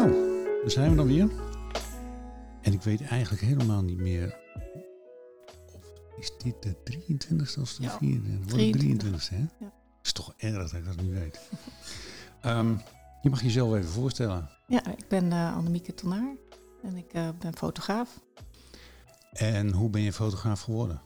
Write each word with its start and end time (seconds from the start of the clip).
Nou, 0.00 0.12
daar 0.60 0.70
zijn 0.70 0.90
we 0.90 0.96
dan 0.96 1.06
weer. 1.06 1.30
En 2.60 2.72
ik 2.72 2.82
weet 2.82 3.02
eigenlijk 3.02 3.42
helemaal 3.42 3.82
niet 3.82 3.98
meer. 3.98 4.38
Of 5.72 5.84
is 6.18 6.32
dit 6.38 6.62
de 6.62 6.76
23ste 6.84 7.60
of 7.60 7.74
de 7.74 7.82
Ja, 7.82 7.98
24ste? 7.98 8.48
Wordt 8.48 8.64
het 8.74 8.82
23ste, 8.82 9.34
hè? 9.34 9.44
Ja. 9.58 9.72
is 10.02 10.12
toch 10.12 10.34
erg 10.36 10.56
dat 10.70 10.72
ik 10.72 10.84
dat 10.84 11.00
niet 11.00 11.12
weet. 11.12 11.40
Ehm, 12.40 12.74
je 13.22 13.30
mag 13.30 13.42
jezelf 13.42 13.74
even 13.74 13.90
voorstellen. 13.90 14.48
Ja, 14.66 14.86
ik 14.86 15.08
ben 15.08 15.32
eh 15.32 15.56
Annemieke 15.56 15.94
Tonaar 15.94 16.36
en 16.82 16.96
ik 16.96 17.12
eh, 17.12 17.28
ben 17.38 17.56
fotograaf. 17.56 18.20
En 19.32 19.72
hoe 19.72 19.90
ben 19.90 20.00
je 20.02 20.12
fotograaf 20.12 20.60
geworden? 20.60 21.00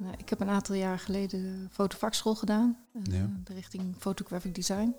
Eh, 0.00 0.06
ik 0.16 0.28
heb 0.28 0.40
een 0.40 0.48
aantal 0.48 0.74
jaar 0.74 0.98
geleden 0.98 1.42
de 1.42 1.66
fotovakschool 1.70 2.34
gedaan, 2.34 2.78
eh, 2.94 3.02
Ja. 3.18 3.30
de 3.44 3.54
richting 3.54 3.94
photographic 3.98 4.54
design. 4.54 4.94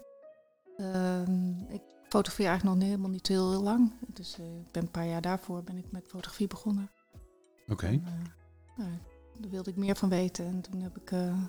Ehm, 0.78 1.60
ik 1.70 1.82
fotografeer 2.16 2.48
eigenlijk 2.48 2.80
nog 2.80 2.88
helemaal 2.88 3.10
niet 3.10 3.28
heel, 3.28 3.50
heel 3.50 3.64
lang. 3.64 3.92
Dus 4.14 4.40
eh, 4.40 4.46
ik 4.46 4.72
ben 4.72 4.84
een 4.84 4.92
paar 4.92 5.08
jaar 5.08 5.22
daarvoor 5.22 5.64
ben 5.64 5.78
ik 5.78 5.92
met 5.92 6.08
fotografie 6.08 6.48
begonnen. 6.48 6.92
Oké. 7.68 7.86
En, 7.86 8.04
eh, 8.06 8.76
nou, 8.78 8.92
daar 9.40 9.52
wilde 9.52 9.70
ik 9.70 9.76
meer 9.76 9.96
van 9.96 10.10
weten. 10.10 10.46
En 10.46 10.62
toen 10.62 10.82
heb 10.82 10.98
ik 10.98 11.12
eh, 11.12 11.44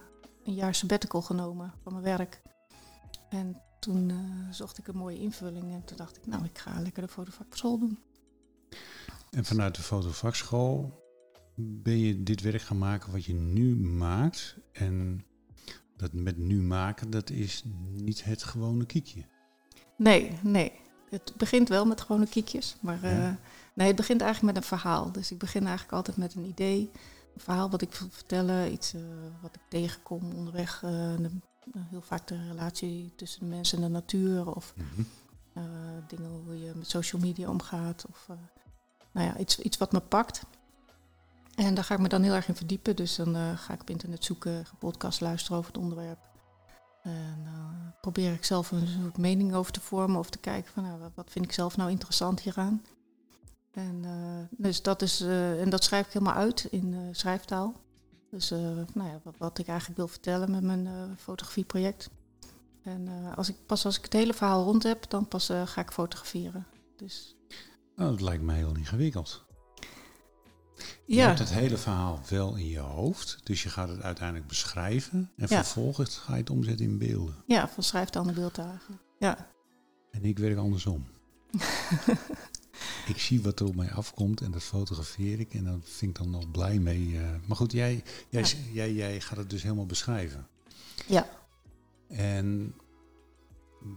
een 0.45 0.55
jaar 0.55 0.75
sabbatical 0.75 1.23
genomen 1.23 1.73
van 1.83 1.93
mijn 1.93 2.05
werk. 2.05 2.43
En 3.29 3.63
toen 3.81 4.13
zocht 4.51 4.79
ik 4.79 4.87
een 4.87 4.97
mooie 4.97 5.19
invulling. 5.19 5.73
En 5.73 5.85
toen 5.85 5.97
dacht 5.97 6.17
ik, 6.17 6.27
nou, 6.27 6.45
ik 6.45 6.59
ga 6.59 6.81
lekker 6.81 7.03
de 7.03 7.09
fotovakschool 7.09 7.79
doen. 7.79 7.99
En 9.31 9.45
vanuit 9.45 9.75
de 9.75 9.83
fotovakschool 9.83 11.05
ben 11.57 11.99
je 11.99 12.23
dit 12.23 12.41
werk 12.41 12.63
gaan 12.63 12.79
maken 12.79 13.13
wat 13.13 13.25
je 13.25 13.35
nu 13.35 13.77
maakt. 13.77 14.57
En 14.73 15.25
dat 15.97 16.13
met 16.13 16.37
nu 16.37 16.63
maken, 16.63 17.11
dat 17.11 17.31
is 17.31 17.63
niet 17.93 18.25
het 18.25 18.43
gewone 18.43 18.87
kiekje. 18.87 19.35
Nee, 19.97 20.39
nee. 20.43 20.73
Het 21.11 21.33
begint 21.37 21.69
wel 21.69 21.85
met 21.87 22.01
gewone 22.01 22.27
kiekjes. 22.27 22.77
Maar 22.81 23.03
eh, 23.03 23.29
nee, 23.75 23.87
het 23.87 23.97
begint 23.97 24.21
eigenlijk 24.21 24.55
met 24.55 24.63
een 24.63 24.69
verhaal. 24.69 25.13
Dus 25.13 25.31
ik 25.31 25.39
begin 25.39 25.63
eigenlijk 25.67 25.93
altijd 25.97 26.17
met 26.17 26.35
een 26.35 26.45
idee. 26.45 26.91
Een 27.35 27.41
verhaal 27.41 27.71
wat 27.71 27.83
ik 27.83 27.95
wil 27.95 28.09
vertellen. 28.11 28.73
Iets 28.73 28.95
eh, 28.95 29.01
wat 29.43 29.55
ik 29.55 29.61
tegenkom 29.69 30.33
onderweg. 30.35 30.83
eh, 30.83 30.91
de- 30.91 31.31
heel 31.91 32.03
vaak 32.03 32.27
de 32.27 32.47
relatie 32.49 33.13
tussen 33.17 33.41
de 33.41 33.47
mensen 33.47 33.79
en 33.79 33.85
de 33.85 33.91
natuur. 33.91 34.55
Of 34.55 34.75
Mhm. 34.77 35.03
dingen 36.07 36.31
hoe 36.45 36.61
je 36.61 36.73
met 36.75 36.89
social 36.91 37.21
media 37.23 37.49
omgaat. 37.49 38.05
Of 38.09 38.27
nou 39.13 39.27
ja, 39.27 39.37
iets, 39.39 39.59
iets 39.59 39.77
wat 39.77 39.93
me 39.93 40.01
pakt. 40.01 40.43
En 41.55 41.75
daar 41.75 41.85
ga 41.85 41.95
ik 41.95 42.01
me 42.01 42.09
dan 42.09 42.23
heel 42.23 42.35
erg 42.35 42.49
in 42.49 42.55
verdiepen. 42.57 42.97
Dus 42.97 43.17
dan 43.17 43.57
ga 43.59 43.73
ik 43.75 43.81
op 43.81 43.91
internet 43.91 44.25
zoeken, 44.25 44.67
ga 44.67 44.73
podcast 44.79 45.21
luisteren 45.21 45.59
over 45.59 45.73
het 45.73 45.81
onderwerp. 45.83 46.19
En 47.07 47.43
eh, 47.45 47.53
probeer 48.01 48.33
ik 48.33 48.45
zelf 48.45 48.71
een 48.71 48.87
soort 48.87 49.19
mening 49.19 49.55
over 49.55 49.73
te 49.73 49.81
vormen 49.81 50.19
of 50.19 50.31
te 50.31 50.39
kijken 50.39 50.73
van 50.73 50.83
nou, 50.83 51.11
wat- 51.15 51.31
vind 51.31 51.45
ik 51.45 51.53
zelf 51.53 51.77
nou 51.77 51.91
interessant 51.91 52.41
hieraan. 52.41 52.83
En, 53.71 54.05
eh, 54.05 54.59
dus 54.59 54.83
dat 54.83 55.03
is, 55.03 55.21
eh, 55.21 55.61
en 55.61 55.71
dat 55.71 55.85
schrijf 55.85 56.07
ik 56.07 56.13
helemaal 56.13 56.35
uit 56.35 56.65
in 56.71 57.09
schrijftaal. 57.13 57.75
Dus 58.31 58.51
nou 58.95 59.09
ja, 59.09 59.21
wat, 59.39 59.59
ik 59.59 59.67
eigenlijk 59.69 59.99
wil 59.99 60.09
vertellen 60.09 60.51
met 60.51 60.63
mijn 60.63 60.89
fotografieproject. 61.19 62.11
En 62.83 63.09
als 63.35 63.49
ik, 63.49 63.57
pas 63.67 63.85
als 63.85 63.97
ik 63.99 64.05
het 64.05 64.13
hele 64.13 64.35
verhaal 64.35 64.65
rond 64.65 64.83
heb, 64.83 65.11
dan 65.11 65.29
pas 65.29 65.47
ga 65.65 65.81
ik 65.81 65.91
fotograferen. 65.91 66.67
Dus 66.97 67.37
Nou, 67.97 68.11
dat 68.11 68.21
lijkt 68.21 68.43
me 68.43 68.53
heel 68.53 68.77
ingewikkeld. 68.77 69.45
Je 71.07 71.21
hebt 71.21 71.39
het 71.39 71.49
hele 71.53 71.77
verhaal 71.77 72.21
wel 72.29 72.57
in 72.57 72.69
je 72.69 72.79
hoofd, 72.79 73.39
dus 73.43 73.63
je 73.63 73.69
gaat 73.69 73.89
het 73.89 74.01
uiteindelijk 74.03 74.47
beschrijven. 74.49 75.31
En 75.37 75.49
vervolgens 75.49 76.17
ga 76.17 76.33
je 76.35 76.41
het 76.41 76.51
omzetten 76.51 76.87
in 76.87 76.99
beelden. 76.99 77.35
ja, 77.47 77.69
van 77.69 77.83
schrijftaal 77.83 78.25
naar 78.25 78.35
beeldtaal 78.35 78.69
eigenlijk. 78.69 79.03
Ja. 79.19 79.51
En 80.11 80.25
ik 80.25 80.39
werk 80.39 80.57
andersom. 80.59 81.07
ik 83.13 83.19
zie 83.19 83.43
wat 83.43 83.61
er 83.61 83.67
op 83.67 83.75
mij 83.75 83.93
afkomt 83.93 84.41
en 84.41 84.51
dat 84.51 84.63
fotografeer 84.63 85.41
ik 85.41 85.55
en 85.55 85.65
daar 85.65 85.79
vind 85.83 86.11
ik 86.19 86.23
dan 86.23 86.31
nog 86.31 86.51
blij 86.51 86.79
mee. 86.79 87.19
eh. 87.19 87.31
maar 87.47 87.57
goed, 87.57 87.73
jij, 87.73 88.03
jij, 88.29 88.43
Ja. 88.43 88.49
jij, 88.73 88.93
jij 88.93 89.21
gaat 89.21 89.39
het 89.39 89.51
dus 89.51 89.63
helemaal 89.63 89.87
beschrijven. 89.87 90.47
ja. 91.07 91.29
En 92.09 92.75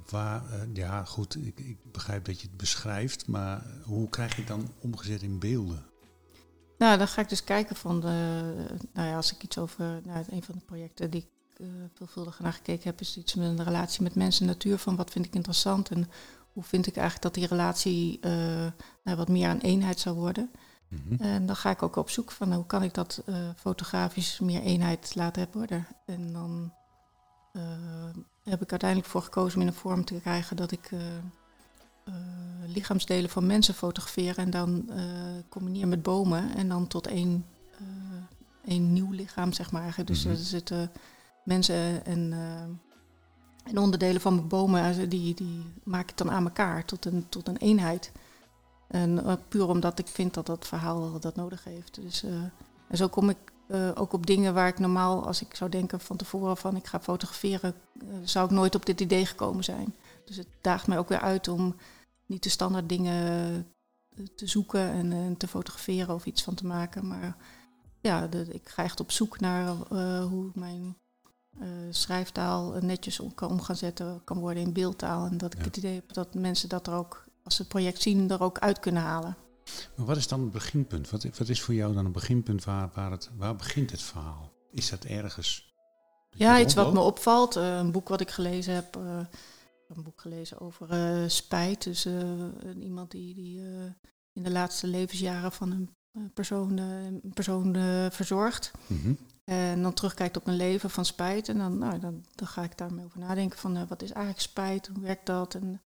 waar, 0.09 0.49
eh, 0.51 0.61
ja 0.73 1.03
goed, 1.05 1.35
ik, 1.45 1.59
ik 1.59 1.77
begrijp 1.91 2.25
dat 2.25 2.41
je 2.41 2.47
het 2.47 2.57
beschrijft, 2.57 3.27
maar 3.27 3.65
hoe 3.83 4.09
krijg 4.09 4.31
je 4.35 4.37
het 4.41 4.47
dan 4.47 4.71
omgezet 4.79 5.21
in 5.21 5.39
beelden? 5.39 5.85
Nou, 6.79 6.97
dan 6.97 7.07
ga 7.07 7.21
ik 7.21 7.29
dus 7.29 7.43
kijken 7.43 7.75
van, 7.75 7.99
de, 7.99 8.07
nou 8.93 9.07
ja, 9.07 9.15
als 9.15 9.33
ik 9.33 9.43
iets 9.43 9.57
over, 9.57 10.01
nou, 10.03 10.25
een 10.29 10.43
van 10.43 10.55
de 10.55 10.65
projecten 10.65 11.09
die 11.09 11.21
ik 11.21 11.59
eh, 11.59 11.67
veelvuldig 11.93 12.39
naar 12.39 12.53
gekeken 12.53 12.83
heb, 12.83 12.99
is 12.99 13.17
iets 13.17 13.35
met 13.35 13.47
een 13.47 13.63
relatie 13.63 14.03
met 14.03 14.15
mensen 14.15 14.41
en 14.41 14.51
natuur, 14.51 14.77
van 14.77 14.95
wat 14.95 15.11
vind 15.11 15.25
ik 15.25 15.33
interessant 15.33 15.89
en 15.89 16.09
hoe 16.53 16.63
vind 16.63 16.87
ik 16.87 16.95
eigenlijk 16.95 17.23
dat 17.23 17.33
die 17.33 17.47
relatie 17.47 18.19
eh, 18.21 18.31
nou, 19.03 19.17
wat 19.17 19.27
meer 19.27 19.49
een 19.49 19.61
eenheid 19.61 19.99
zou 19.99 20.15
worden. 20.15 20.51
Mhm. 20.87 21.23
En 21.23 21.45
dan 21.45 21.55
ga 21.55 21.69
ik 21.69 21.83
ook 21.83 21.95
op 21.95 22.09
zoek 22.09 22.31
van 22.31 22.53
hoe 22.53 22.65
kan 22.65 22.83
ik 22.83 22.93
dat 22.93 23.21
eh, 23.25 23.35
fotografisch 23.55 24.39
meer 24.39 24.61
eenheid 24.61 25.15
laten 25.15 25.47
worden. 25.51 25.87
En 26.05 26.33
dan 26.33 26.73
heb 28.43 28.61
ik 28.61 28.71
uiteindelijk 28.71 29.09
voor 29.09 29.21
gekozen 29.21 29.55
om 29.55 29.61
in 29.61 29.67
een 29.67 29.73
vorm 29.73 30.05
te 30.05 30.19
krijgen 30.19 30.55
dat 30.55 30.71
ik 30.71 30.91
lichaamsdelen 32.65 33.29
van 33.29 33.45
mensen 33.45 33.73
fotografeer 33.73 34.37
en 34.37 34.49
dan 34.49 34.89
eh, 34.89 35.03
combineer 35.49 35.87
met 35.87 36.03
bomen 36.03 36.55
en 36.55 36.69
dan 36.69 36.87
tot 36.87 37.07
één, 37.07 37.45
eh, 37.77 37.85
één 38.65 38.93
nieuw 38.93 39.11
lichaam, 39.11 39.53
zeg 39.53 39.71
maar. 39.71 39.95
Dus 40.05 40.23
Mhm. 40.23 40.33
er 40.33 40.37
zitten 40.39 40.91
mensen 41.43 42.05
en, 42.05 42.33
eh, 42.33 43.69
en 43.69 43.77
onderdelen 43.77 44.21
van 44.21 44.35
mijn 44.35 44.47
bomen, 44.47 44.83
eh, 44.83 45.09
die, 45.09 45.33
die 45.35 45.63
maak 45.83 46.09
ik 46.09 46.17
dan 46.17 46.31
aan 46.31 46.43
elkaar 46.43 46.85
tot 46.85 47.05
een, 47.05 47.25
tot 47.29 47.47
een 47.47 47.57
eenheid. 47.57 48.11
En 48.87 49.25
eh, 49.25 49.33
puur 49.47 49.67
omdat 49.67 49.99
ik 49.99 50.07
vind 50.07 50.33
dat 50.33 50.45
dat 50.45 50.67
verhaal 50.67 51.19
dat 51.19 51.35
nodig 51.35 51.63
heeft. 51.63 51.95
Dus, 52.01 52.23
eh, 52.23 52.31
en 52.87 52.97
zo 52.97 53.07
kom 53.07 53.29
ik 53.29 53.37
eh, 53.67 53.89
ook 53.95 54.13
op 54.13 54.25
dingen 54.25 54.53
waar 54.53 54.67
ik 54.67 54.79
normaal, 54.79 55.25
als 55.25 55.41
ik 55.41 55.55
zou 55.55 55.69
denken 55.69 55.99
van 55.99 56.17
tevoren 56.17 56.57
van 56.57 56.75
ik 56.75 56.87
ga 56.87 56.99
fotograferen, 56.99 57.73
eh, 57.99 58.07
zou 58.23 58.45
ik 58.45 58.51
nooit 58.51 58.75
op 58.75 58.85
dit 58.85 59.01
idee 59.01 59.25
gekomen 59.25 59.63
zijn. 59.63 59.95
Dus 60.25 60.35
het 60.35 60.47
daagt 60.61 60.87
mij 60.87 60.97
ook 60.97 61.09
weer 61.09 61.19
uit 61.19 61.47
om 61.47 61.75
niet 62.29 62.43
de 62.43 62.49
standaard 62.49 62.89
dingen 62.89 63.23
eh, 64.15 64.25
te 64.35 64.47
zoeken 64.47 64.91
en, 64.91 65.11
eh, 65.11 65.19
te 65.37 65.47
fotograferen 65.47 66.13
of 66.15 66.25
iets 66.25 66.43
van 66.43 66.53
te 66.55 66.65
maken. 66.65 67.07
Maar 67.07 67.35
ja, 68.01 68.27
de, 68.27 68.45
ik 68.53 68.69
ga 68.69 68.83
echt 68.83 68.99
op 68.99 69.11
zoek 69.11 69.39
naar 69.39 69.67
eh, 69.91 70.23
hoe 70.25 70.51
mijn 70.53 70.97
schrijftaal 71.89 72.71
netjes 72.81 73.19
om 73.19 73.33
kan 73.35 73.49
om 73.49 73.61
gaan 73.61 73.75
zetten 73.75 74.21
kan 74.23 74.39
worden 74.39 74.63
in 74.63 74.73
beeldtaal. 74.73 75.25
En 75.25 75.37
dat 75.37 75.53
ik 75.53 75.59
Ja. 75.59 75.65
het 75.65 75.77
idee 75.77 75.93
heb 75.95 76.13
dat 76.13 76.33
mensen 76.33 76.69
dat 76.69 76.87
er 76.87 76.93
ook, 76.93 77.25
als 77.43 77.55
ze 77.55 77.61
het 77.61 77.71
project 77.71 78.01
zien, 78.01 78.31
er 78.31 78.41
ook 78.41 78.59
uit 78.59 78.79
kunnen 78.79 79.01
halen. 79.01 79.37
Maar 79.95 80.05
wat 80.05 80.17
is 80.17 80.27
dan 80.27 80.41
het 80.41 80.51
beginpunt? 80.51 81.09
Wat, 81.09 81.23
wat 81.37 81.49
is 81.49 81.61
voor 81.61 81.73
jou 81.73 81.93
dan 81.93 82.05
een 82.05 82.11
beginpunt 82.11 82.63
waar, 82.63 82.89
waar, 82.93 83.11
het, 83.11 83.29
waar 83.37 83.55
begint 83.55 83.91
het 83.91 84.01
verhaal? 84.01 84.51
Is 84.71 84.89
dat 84.89 85.03
ergens? 85.03 85.73
dat 86.29 86.39
Ja, 86.39 86.59
iets 86.59 86.73
wat 86.73 86.93
me 86.93 86.99
opvalt. 86.99 87.55
een 87.55 87.91
boek 87.91 88.07
wat 88.09 88.21
ik 88.21 88.29
gelezen 88.29 88.73
heb. 88.73 88.99
Een 89.97 90.03
boek 90.03 90.21
gelezen 90.21 90.59
over 90.59 90.89
eh, 90.89 91.27
spijt. 91.27 91.83
Dus 91.83 92.05
eh, 92.05 92.13
iemand 92.79 93.11
die, 93.11 93.35
die 93.35 93.59
eh, 93.59 93.83
in 94.33 94.43
de 94.43 94.51
laatste 94.51 94.87
levensjaren 94.87 95.51
van 95.51 95.71
een 95.71 95.89
persoon, 96.33 96.77
een 96.77 97.31
persoon 97.33 97.75
verzorgt. 98.11 98.71
Mhm. 98.87 99.13
En 99.43 99.81
dan 99.81 99.93
terugkijkt 99.93 100.37
op 100.37 100.47
een 100.47 100.55
leven 100.55 100.89
van 100.89 101.05
spijt. 101.05 101.49
En 101.49 101.57
dan, 101.57 101.77
nou, 101.77 101.99
dan, 101.99 102.25
dan 102.35 102.47
ga 102.47 102.63
ik 102.63 102.77
daarmee 102.77 103.05
over 103.05 103.19
nadenken 103.19 103.59
van 103.59 103.87
wat 103.87 104.01
is 104.01 104.11
eigenlijk 104.11 104.41
spijt? 104.41 104.87
Hoe 104.87 105.01
werkt 105.01 105.25
dat? 105.25 105.55
En, 105.55 105.81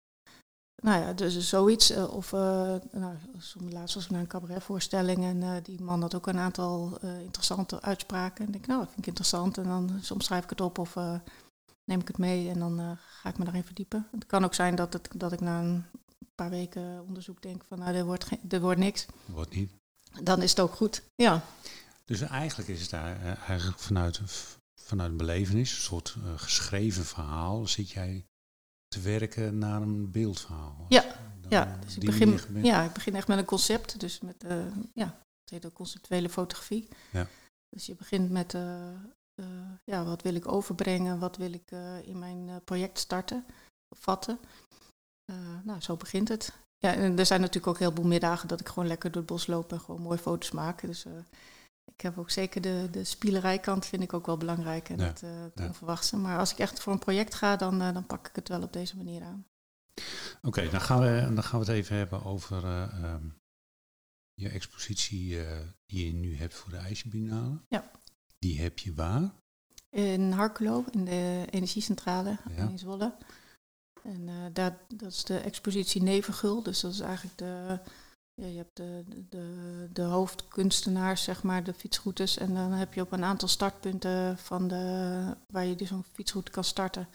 nou 0.84 1.02
ja, 1.02 1.14
dus 1.14 1.50
zoiets. 1.50 1.92
of 1.96 2.34
eh 2.34 2.76
nou, 2.92 3.16
soms 3.38 3.72
laatst 3.72 3.96
was 3.96 4.04
ik 4.04 4.10
naar 4.10 4.20
een 4.20 4.28
cabaretvoorstelling 4.28 5.24
en 5.24 5.64
die 5.64 5.82
man 5.82 6.02
had 6.02 6.16
ook 6.16 6.28
een 6.28 6.38
aantal 6.38 6.98
interessante 7.02 7.82
uitspraken. 7.82 8.40
En 8.40 8.46
ik 8.46 8.54
denk, 8.54 8.68
nou, 8.68 8.80
dat 8.80 8.88
vind 8.88 9.00
ik 9.00 9.08
interessant. 9.08 9.58
En 9.58 9.64
dan 9.64 9.92
soms 10.02 10.26
schrijf 10.26 10.44
ik 10.44 10.50
het 10.50 10.62
op 10.62 10.78
of 10.78 10.96
neem 11.86 12.00
ik 12.00 12.08
het 12.08 12.18
mee 12.18 12.50
en 12.50 12.60
dan 12.60 12.80
eh, 12.80 12.92
ga 12.98 13.30
ik 13.30 13.38
me 13.38 13.44
daarin 13.44 13.64
verdiepen. 13.64 14.08
Het 14.12 14.26
kan 14.26 14.44
ook 14.44 14.54
zijn 14.54 14.76
dat, 14.76 14.94
het, 14.94 15.10
dat 15.16 15.32
ik 15.32 15.40
na 15.40 15.62
een 15.62 15.86
paar 16.36 16.50
weken 16.50 17.04
onderzoek 17.08 17.42
denk 17.42 17.64
van, 17.64 17.80
nou, 17.80 17.96
er 17.96 18.06
wordt, 18.06 18.26
geen, 18.26 18.40
er 18.50 18.62
wordt 18.62 18.80
niks. 18.80 19.06
Wat 19.26 19.54
niet? 19.54 19.72
Dan 20.24 20.42
is 20.42 20.50
het 20.50 20.60
ook 20.60 20.74
goed. 20.74 21.04
Ja, 21.16 21.44
Dus 22.06 22.22
eigenlijk 22.22 22.70
is 22.70 22.82
het 22.82 22.90
daar 22.90 23.22
eh, 23.22 23.50
eigenlijk 23.50 23.80
vanuit, 23.80 24.22
vanuit 24.82 25.12
een 25.12 25.18
belevenis, 25.18 25.72
een 25.72 25.82
soort 25.82 26.16
eh, 26.24 26.34
geschreven 26.36 27.06
verhaal, 27.06 27.68
zit 27.68 27.90
jij 27.90 28.26
te 28.88 29.00
werken 29.00 29.58
naar 29.58 29.82
een 29.82 30.12
beeldverhaal. 30.12 30.86
Ja, 30.90 31.02
Dan 31.42 31.52
ja. 31.52 31.80
Dus 31.86 31.98
ik 31.98 32.06
begin, 32.06 32.40
ja, 32.64 32.84
ik 32.84 32.94
begin 32.94 33.16
echt 33.16 33.28
met 33.28 33.38
een 33.38 33.46
concept. 33.46 34.00
Dus 34.00 34.20
met, 34.20 34.44
eh, 34.44 34.66
ja, 34.94 35.06
het 35.42 35.50
heet 35.50 35.66
ook 35.66 35.74
conceptuele 35.74 36.30
fotografie. 36.30 36.88
Ja. 37.12 37.28
Dus 37.70 37.86
je 37.86 37.96
begint 37.96 38.30
met, 38.30 38.56
eh, 39.36 39.46
ja, 39.84 40.04
wat 40.04 40.22
wil 40.22 40.36
ik 40.36 40.48
overbrengen? 40.48 41.20
Wat 41.20 41.38
wil 41.38 41.54
ik 41.54 41.72
eh, 41.72 42.08
in 42.08 42.20
mijn 42.20 42.50
eh, 42.50 42.56
project 42.64 43.00
starten? 43.00 43.46
Vatten? 43.98 44.40
Nou, 45.64 45.82
zo 45.82 45.96
begint 45.96 46.28
het. 46.28 46.54
Ja, 46.78 46.94
en 46.94 47.20
er 47.20 47.26
zijn 47.26 47.40
natuurlijk 47.40 47.68
ook 47.68 47.80
heel 47.80 47.92
veel 47.92 48.04
middagen 48.04 48.48
dat 48.48 48.60
ik 48.60 48.68
gewoon 48.68 48.88
lekker 48.88 49.12
door 49.12 49.22
het 49.22 49.32
bos 49.32 49.48
loop 49.48 49.72
en 49.72 49.80
gewoon 49.80 50.02
mooie 50.02 50.18
foto's 50.18 50.52
maak. 50.52 50.82
Dus 50.82 51.06
ik 51.86 52.02
heb 52.02 52.18
ook 52.18 52.30
zeker 52.30 52.62
de, 52.62 52.88
de 52.92 53.04
spielerijkant 53.04 53.86
vind 53.86 54.04
ik 54.04 54.14
ook 54.14 54.26
wel 54.26 54.38
belangrijk 54.38 54.90
en 54.90 54.98
Ja, 54.98 55.04
het, 55.04 55.22
het 55.22 55.52
ja. 55.56 55.66
onverwachte. 55.66 56.18
Maar 56.18 56.38
als 56.38 56.52
ik 56.52 56.58
echt 56.60 56.80
voor 56.80 56.94
een 56.94 57.00
project 57.00 57.34
ga, 57.34 57.56
dan, 57.56 57.80
dan 57.80 58.06
pak 58.06 58.28
ik 58.28 58.36
het 58.36 58.48
wel 58.48 58.62
op 58.62 58.74
deze 58.74 58.98
manier 58.98 59.24
aan. 59.24 59.46
Oké, 60.42 60.70
dan, 60.70 60.82
gaan 60.82 61.00
we, 61.00 61.32
dan 61.34 61.44
gaan 61.44 61.60
we 61.60 61.66
het 61.66 61.76
even 61.76 61.96
hebben 61.96 62.24
over 62.24 62.64
eh, 62.64 63.04
ehm, 63.04 63.28
je 64.34 64.50
expositie 64.50 65.38
die 65.86 66.06
je 66.06 66.14
nu 66.14 66.38
hebt 66.38 66.54
voor 66.54 66.72
de 66.72 66.78
IJsselbinale. 66.78 67.60
Ja. 67.68 67.92
Die 68.44 68.62
heb 68.62 68.80
je 68.80 68.94
waar? 68.94 69.32
In 69.90 70.32
Harkelo, 70.32 70.86
in 70.92 71.06
de 71.06 71.46
energiecentrale 71.50 72.38
Ja. 72.56 72.68
in 72.68 72.80
Zwolle. 72.80 73.14
En 74.04 74.28
eh, 74.28 74.36
daar, 74.54 74.78
dat 74.88 75.12
is 75.12 75.24
de 75.24 75.38
expositie 75.38 76.02
Nevengul. 76.02 76.64
Dus 76.64 76.80
dat 76.80 76.92
is 76.92 77.00
eigenlijk 77.00 77.38
de, 77.38 77.80
ja, 78.34 78.46
je 78.46 78.58
hebt 78.58 78.76
de, 78.78 79.04
de, 79.30 79.88
de 79.94 80.02
hoofdkunstenaars, 80.02 81.24
zeg 81.24 81.44
maar, 81.44 81.64
de 81.64 81.74
fietsroutes. 81.74 82.38
En 82.38 82.54
dan 82.54 82.72
heb 82.72 82.94
je 82.94 83.02
op 83.02 83.12
een 83.12 83.24
aantal 83.24 83.48
startpunten 83.48 84.38
van 84.38 84.68
de, 84.68 85.36
waar 85.48 85.66
je 85.66 85.76
dus 85.76 85.88
zo'n 85.88 86.06
fietsroute 86.14 86.52
kan 86.52 86.64
starten, 86.64 87.08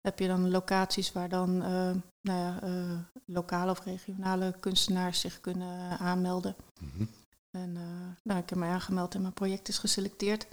heb 0.00 0.18
je 0.18 0.26
dan 0.26 0.50
locaties 0.50 1.12
waar 1.12 1.28
dan 1.28 1.62
eh, 1.62 1.94
nou 2.20 2.38
ja, 2.38 2.62
eh, 2.62 2.98
lokale 3.24 3.70
of 3.70 3.84
regionale 3.84 4.54
kunstenaars 4.60 5.20
zich 5.20 5.40
kunnen 5.40 5.98
aanmelden. 5.98 6.56
Mhm. 6.80 7.04
En 7.50 7.76
eh, 7.76 7.82
nou, 8.22 8.40
ik 8.40 8.48
heb 8.48 8.58
me 8.58 8.66
aangemeld 8.66 9.14
en 9.14 9.20
mijn 9.20 9.32
project 9.32 9.68
is 9.68 9.78
geselecteerd. 9.78 10.46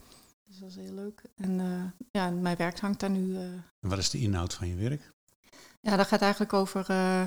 Dus 0.47 0.59
dat 0.59 0.69
is 0.69 0.75
heel 0.75 0.93
leuk. 0.93 1.21
En 1.35 1.59
eh, 1.59 2.05
ja, 2.11 2.27
en 2.27 2.41
mijn 2.41 2.57
werk 2.57 2.79
hangt 2.79 2.99
daar 2.99 3.09
nu. 3.09 3.35
eh, 3.35 3.41
En 3.79 3.89
wat 3.89 3.97
is 3.97 4.09
de 4.09 4.19
inhoud 4.19 4.53
van 4.53 4.67
je 4.67 4.75
werk? 4.75 5.11
ja, 5.81 5.95
dat 5.95 6.07
gaat 6.07 6.21
eigenlijk 6.21 6.53
over. 6.53 6.85
eh, 6.89 7.21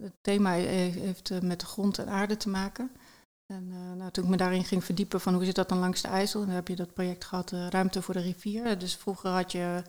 het 0.00 0.12
thema 0.20 0.50
he- 0.50 0.58
heeft 1.00 1.42
met 1.42 1.60
de 1.60 1.66
grond 1.66 1.98
en 1.98 2.08
aarde 2.08 2.36
te 2.36 2.48
maken. 2.48 2.90
En 3.46 3.68
nou, 3.96 4.10
toen 4.10 4.24
ik 4.24 4.30
me 4.30 4.36
daarin 4.36 4.64
ging 4.64 4.84
verdiepen 4.84 5.20
van 5.20 5.34
hoe 5.34 5.44
zit 5.44 5.54
dat 5.54 5.68
dan 5.68 5.78
langs 5.78 6.02
de 6.02 6.08
IJssel, 6.08 6.40
dan 6.40 6.54
heb 6.54 6.68
je 6.68 6.76
dat 6.76 6.92
project 6.94 7.24
gehad, 7.24 7.52
eh, 7.52 7.68
Ruimte 7.68 8.02
voor 8.02 8.14
de 8.14 8.20
Rivier. 8.20 8.78
Dus 8.78 8.96
vroeger 8.96 9.30
had 9.30 9.52
je. 9.52 9.82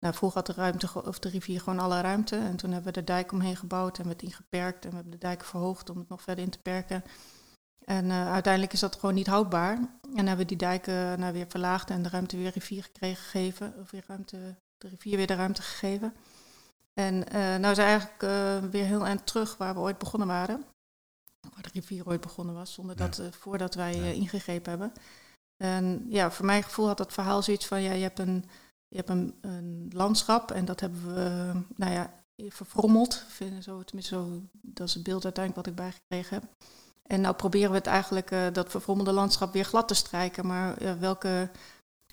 Nou, 0.00 0.14
vroeger 0.14 0.38
had 0.38 0.46
de, 0.56 0.60
ruimte, 0.62 1.04
of 1.04 1.18
de 1.18 1.28
rivier 1.28 1.60
gewoon 1.60 1.78
alle 1.78 2.00
ruimte. 2.00 2.36
En 2.36 2.56
toen 2.56 2.70
hebben 2.72 2.92
we 2.92 2.98
de 3.00 3.04
dijk 3.06 3.32
omheen 3.32 3.56
gebouwd 3.56 3.98
en 3.98 4.04
we 4.04 4.10
het 4.10 4.22
ingeperkt. 4.22 4.84
En 4.84 4.88
we 4.90 4.94
hebben 4.94 5.12
de 5.12 5.18
dijk 5.18 5.44
verhoogd 5.44 5.90
om 5.90 5.98
het 5.98 6.08
nog 6.08 6.22
verder 6.22 6.44
in 6.44 6.50
te 6.50 6.58
perken. 6.58 7.02
En 7.88 8.10
eh, 8.10 8.32
uiteindelijk 8.32 8.72
is 8.72 8.80
dat 8.80 8.94
gewoon 8.96 9.14
niet 9.14 9.26
houdbaar. 9.26 9.76
En 10.14 10.26
hebben 10.26 10.36
we 10.36 10.44
die 10.44 10.56
dijken 10.56 11.20
nou, 11.20 11.32
weer 11.32 11.46
verlaagd 11.48 11.90
en 11.90 12.02
de 12.02 12.08
ruimte 12.08 12.36
weer 12.36 12.50
rivier 12.50 12.82
gekregen, 12.82 13.22
gegeven. 13.22 13.74
Of 13.80 13.90
weer 13.90 14.04
ruimte, 14.06 14.54
de 14.78 14.88
rivier 14.88 15.16
weer 15.16 15.26
de 15.26 15.34
ruimte 15.34 15.62
gegeven. 15.62 16.14
En 16.94 17.28
eh 17.28 17.56
nou 17.56 17.70
is 17.70 17.78
eigenlijk 17.78 18.22
eh, 18.22 18.58
weer 18.70 18.84
heel 18.84 19.06
eind 19.06 19.26
terug 19.26 19.56
waar 19.56 19.74
we 19.74 19.80
ooit 19.80 19.98
begonnen 19.98 20.28
waren. 20.28 20.64
Waar 21.54 21.62
de 21.62 21.68
rivier 21.72 22.06
ooit 22.06 22.20
begonnen 22.20 22.54
was, 22.54 22.72
zonder 22.72 22.98
Ja. 22.98 23.06
dat, 23.06 23.18
eh, 23.18 23.26
voordat 23.32 23.74
wij 23.74 23.94
Ja. 23.96 24.02
eh, 24.02 24.12
ingegrepen 24.14 24.70
hebben. 24.70 24.92
En 25.56 26.06
ja, 26.08 26.30
voor 26.30 26.46
mijn 26.46 26.62
gevoel 26.62 26.86
had 26.86 26.96
dat 26.98 27.12
verhaal 27.12 27.42
zoiets 27.42 27.66
van, 27.66 27.82
ja, 27.82 27.92
je 27.92 28.02
hebt 28.02 28.18
een, 28.18 28.44
je 28.88 28.96
hebt 28.96 29.08
een, 29.08 29.34
een 29.40 29.90
landschap 29.94 30.50
en 30.50 30.64
dat 30.64 30.80
hebben 30.80 31.14
we, 31.14 31.20
eh, 31.20 31.60
nou 31.76 31.92
ja, 31.92 32.14
verfrommeld. 32.48 33.24
Zo, 33.60 33.82
tenminste, 33.82 34.14
zo, 34.14 34.42
dat 34.52 34.88
is 34.88 34.94
het 34.94 35.02
beeld 35.02 35.24
uiteindelijk 35.24 35.66
wat 35.66 35.74
ik 35.74 35.80
bijgekregen 35.82 36.34
heb. 36.40 36.50
En 37.08 37.20
nou 37.20 37.34
proberen 37.34 37.70
we 37.70 37.76
het 37.76 37.86
eigenlijk, 37.86 38.30
eh, 38.30 38.46
dat 38.52 38.70
verfrommelde 38.70 39.12
landschap 39.12 39.52
weer 39.52 39.64
glad 39.64 39.88
te 39.88 39.94
strijken. 39.94 40.46
Maar 40.46 40.82
ja, 40.82 40.98
welke 40.98 41.50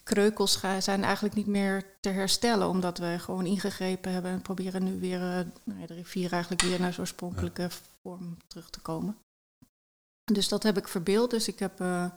kreukels 0.04 0.56
ga- 0.56 0.82
zijn 0.82 1.04
eigenlijk 1.04 1.36
niet 1.36 1.48
meer 1.48 1.86
te 2.00 2.10
herstellen, 2.10 2.68
omdat 2.70 2.98
we 2.98 3.16
gewoon 3.20 3.46
ingegrepen 3.46 4.12
hebben 4.12 4.32
en 4.32 4.42
proberen 4.42 4.84
nu 4.84 5.00
weer 5.00 5.22
eh, 5.22 5.46
nou 5.64 5.86
de 5.88 5.94
rivier 5.94 6.32
eigenlijk 6.32 6.62
weer 6.62 6.80
naar 6.80 6.90
zijn 6.94 7.02
oorspronkelijke 7.02 7.70
vorm 8.02 8.38
terug 8.48 8.70
te 8.70 8.80
komen. 8.80 9.18
Dus 10.32 10.48
dat 10.48 10.64
heb 10.64 10.78
ik 10.78 10.88
verbeeld. 10.88 11.30
Dus 11.30 11.48
ik 11.48 11.60
heb 11.60 11.80
eh, 11.82 12.04
eh, 12.04 12.12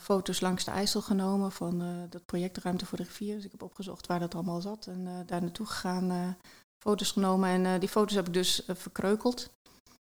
foto's 0.00 0.40
langs 0.40 0.64
de 0.64 0.70
IJssel 0.70 1.00
genomen 1.02 1.52
van 1.52 1.82
eh, 1.82 1.88
dat 2.10 2.24
project 2.26 2.58
Ruimte 2.58 2.86
voor 2.86 2.98
de 2.98 3.04
Rivier. 3.04 3.34
Dus 3.34 3.44
ik 3.44 3.50
heb 3.50 3.62
opgezocht 3.62 4.06
waar 4.06 4.20
dat 4.20 4.34
allemaal 4.34 4.60
zat 4.60 4.86
en 4.86 5.06
eh, 5.06 5.12
daar 5.26 5.40
naartoe 5.42 5.66
gegaan, 5.66 6.10
eh, 6.10 6.28
foto's 6.78 7.10
genomen. 7.10 7.48
En 7.48 7.66
eh, 7.66 7.80
die 7.80 7.88
foto's 7.88 8.14
heb 8.14 8.26
ik 8.26 8.32
dus 8.32 8.64
eh, 8.64 8.76
verkreukeld. 8.76 9.50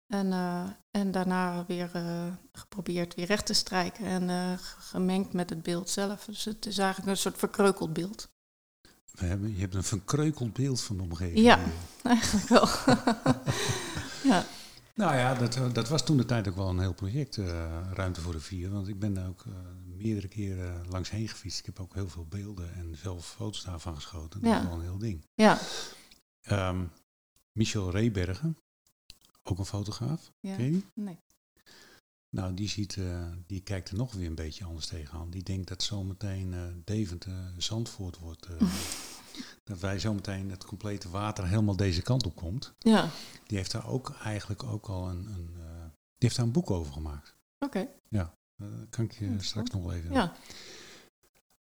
En, 0.07 0.31
eh, 0.31 0.69
en 0.91 1.11
daarna 1.11 1.65
weer 1.65 1.89
eh, 1.93 2.27
geprobeerd 2.51 3.15
weer 3.15 3.25
recht 3.25 3.45
te 3.45 3.53
strijken 3.53 4.05
en 4.05 4.29
eh, 4.29 4.51
gemengd 4.79 5.33
met 5.33 5.49
het 5.49 5.63
beeld 5.63 5.89
zelf. 5.89 6.25
Dus 6.25 6.45
het 6.45 6.65
is 6.65 6.77
eigenlijk 6.77 7.09
een 7.11 7.17
soort 7.17 7.37
verkreukeld 7.37 7.93
beeld. 7.93 8.29
We 9.11 9.25
hebben, 9.25 9.53
je 9.53 9.59
hebt 9.59 9.75
een 9.75 9.83
verkreukeld 9.83 10.53
beeld 10.53 10.81
van 10.81 10.97
de 10.97 11.03
omgeving. 11.03 11.39
Ja. 11.45 11.59
Eigenlijk 12.03 12.47
wel. 12.47 12.67
ja. 14.31 14.45
Nou 14.93 15.15
ja, 15.15 15.33
dat, 15.33 15.59
dat 15.75 15.89
was 15.89 16.05
toen 16.05 16.17
de 16.17 16.25
tijd 16.25 16.47
ook 16.47 16.55
wel 16.55 16.69
een 16.69 16.79
heel 16.79 16.93
project, 16.93 17.37
eh, 17.37 17.45
Ruimte 17.93 18.21
voor 18.21 18.31
de 18.33 18.39
Vier. 18.39 18.69
Want 18.69 18.87
ik 18.87 18.99
ben 18.99 19.13
daar 19.13 19.27
ook 19.27 19.43
meerdere 19.85 20.27
keren 20.27 20.85
langs 20.89 21.09
heen 21.09 21.27
gefietst. 21.27 21.59
Ik 21.59 21.65
heb 21.65 21.79
ook 21.79 21.93
heel 21.93 22.09
veel 22.09 22.25
beelden 22.25 22.73
en 22.73 22.95
zelf 22.97 23.25
foto's 23.27 23.63
daarvan 23.63 23.95
geschoten. 23.95 24.41
Dat 24.41 24.49
Ja. 24.49 24.59
is 24.59 24.65
wel 24.67 24.73
een 24.75 24.81
heel 24.81 24.97
ding. 24.97 25.25
ja. 25.35 25.57
Ehm, 26.41 26.83
Michel 27.51 27.91
Rebergen, 27.91 28.57
ook 29.51 29.59
een 29.59 29.65
fotograaf. 29.65 30.31
ja. 30.39 30.55
Ken 30.55 30.65
je 30.65 30.71
die? 30.71 30.85
Nee. 30.93 31.17
Nou, 32.29 32.53
die, 32.53 32.67
ziet, 32.69 32.97
eh, 32.97 33.27
die 33.47 33.61
kijkt 33.61 33.89
er 33.89 33.95
nog 33.97 34.13
weer 34.13 34.27
een 34.27 34.35
beetje 34.35 34.65
anders 34.65 34.87
tegenaan. 34.87 35.29
Die 35.29 35.43
denkt 35.43 35.67
dat 35.67 35.83
zometeen 35.83 36.53
eh 36.53 36.61
Deventer 36.83 37.53
Zandvoort 37.57 38.17
wordt. 38.17 38.45
eh, 38.45 38.61
dat 39.63 39.79
wij 39.79 39.99
zometeen 39.99 40.49
het 40.51 40.65
complete 40.65 41.09
water 41.09 41.47
helemaal 41.47 41.75
deze 41.75 42.01
kant 42.01 42.25
op 42.25 42.35
komt. 42.35 42.73
Ja, 42.79 43.09
Die 43.45 43.57
heeft 43.57 43.71
daar 43.71 43.87
ook 43.87 44.09
eigenlijk 44.23 44.63
ook 44.63 44.87
al 44.87 45.09
een, 45.09 45.25
een 45.27 45.49
eh, 45.59 45.83
die 45.89 46.27
heeft 46.27 46.35
daar 46.35 46.45
een 46.45 46.51
boek 46.51 46.71
over 46.71 46.93
gemaakt. 46.93 47.35
oké. 47.59 47.87
Eh, 48.09 48.67
kan 48.89 49.05
ik 49.05 49.11
je 49.19 49.35
straks 49.39 49.69
nog 49.71 49.81
wel 49.83 49.93
even. 49.93 50.11
Ja. 50.11 50.33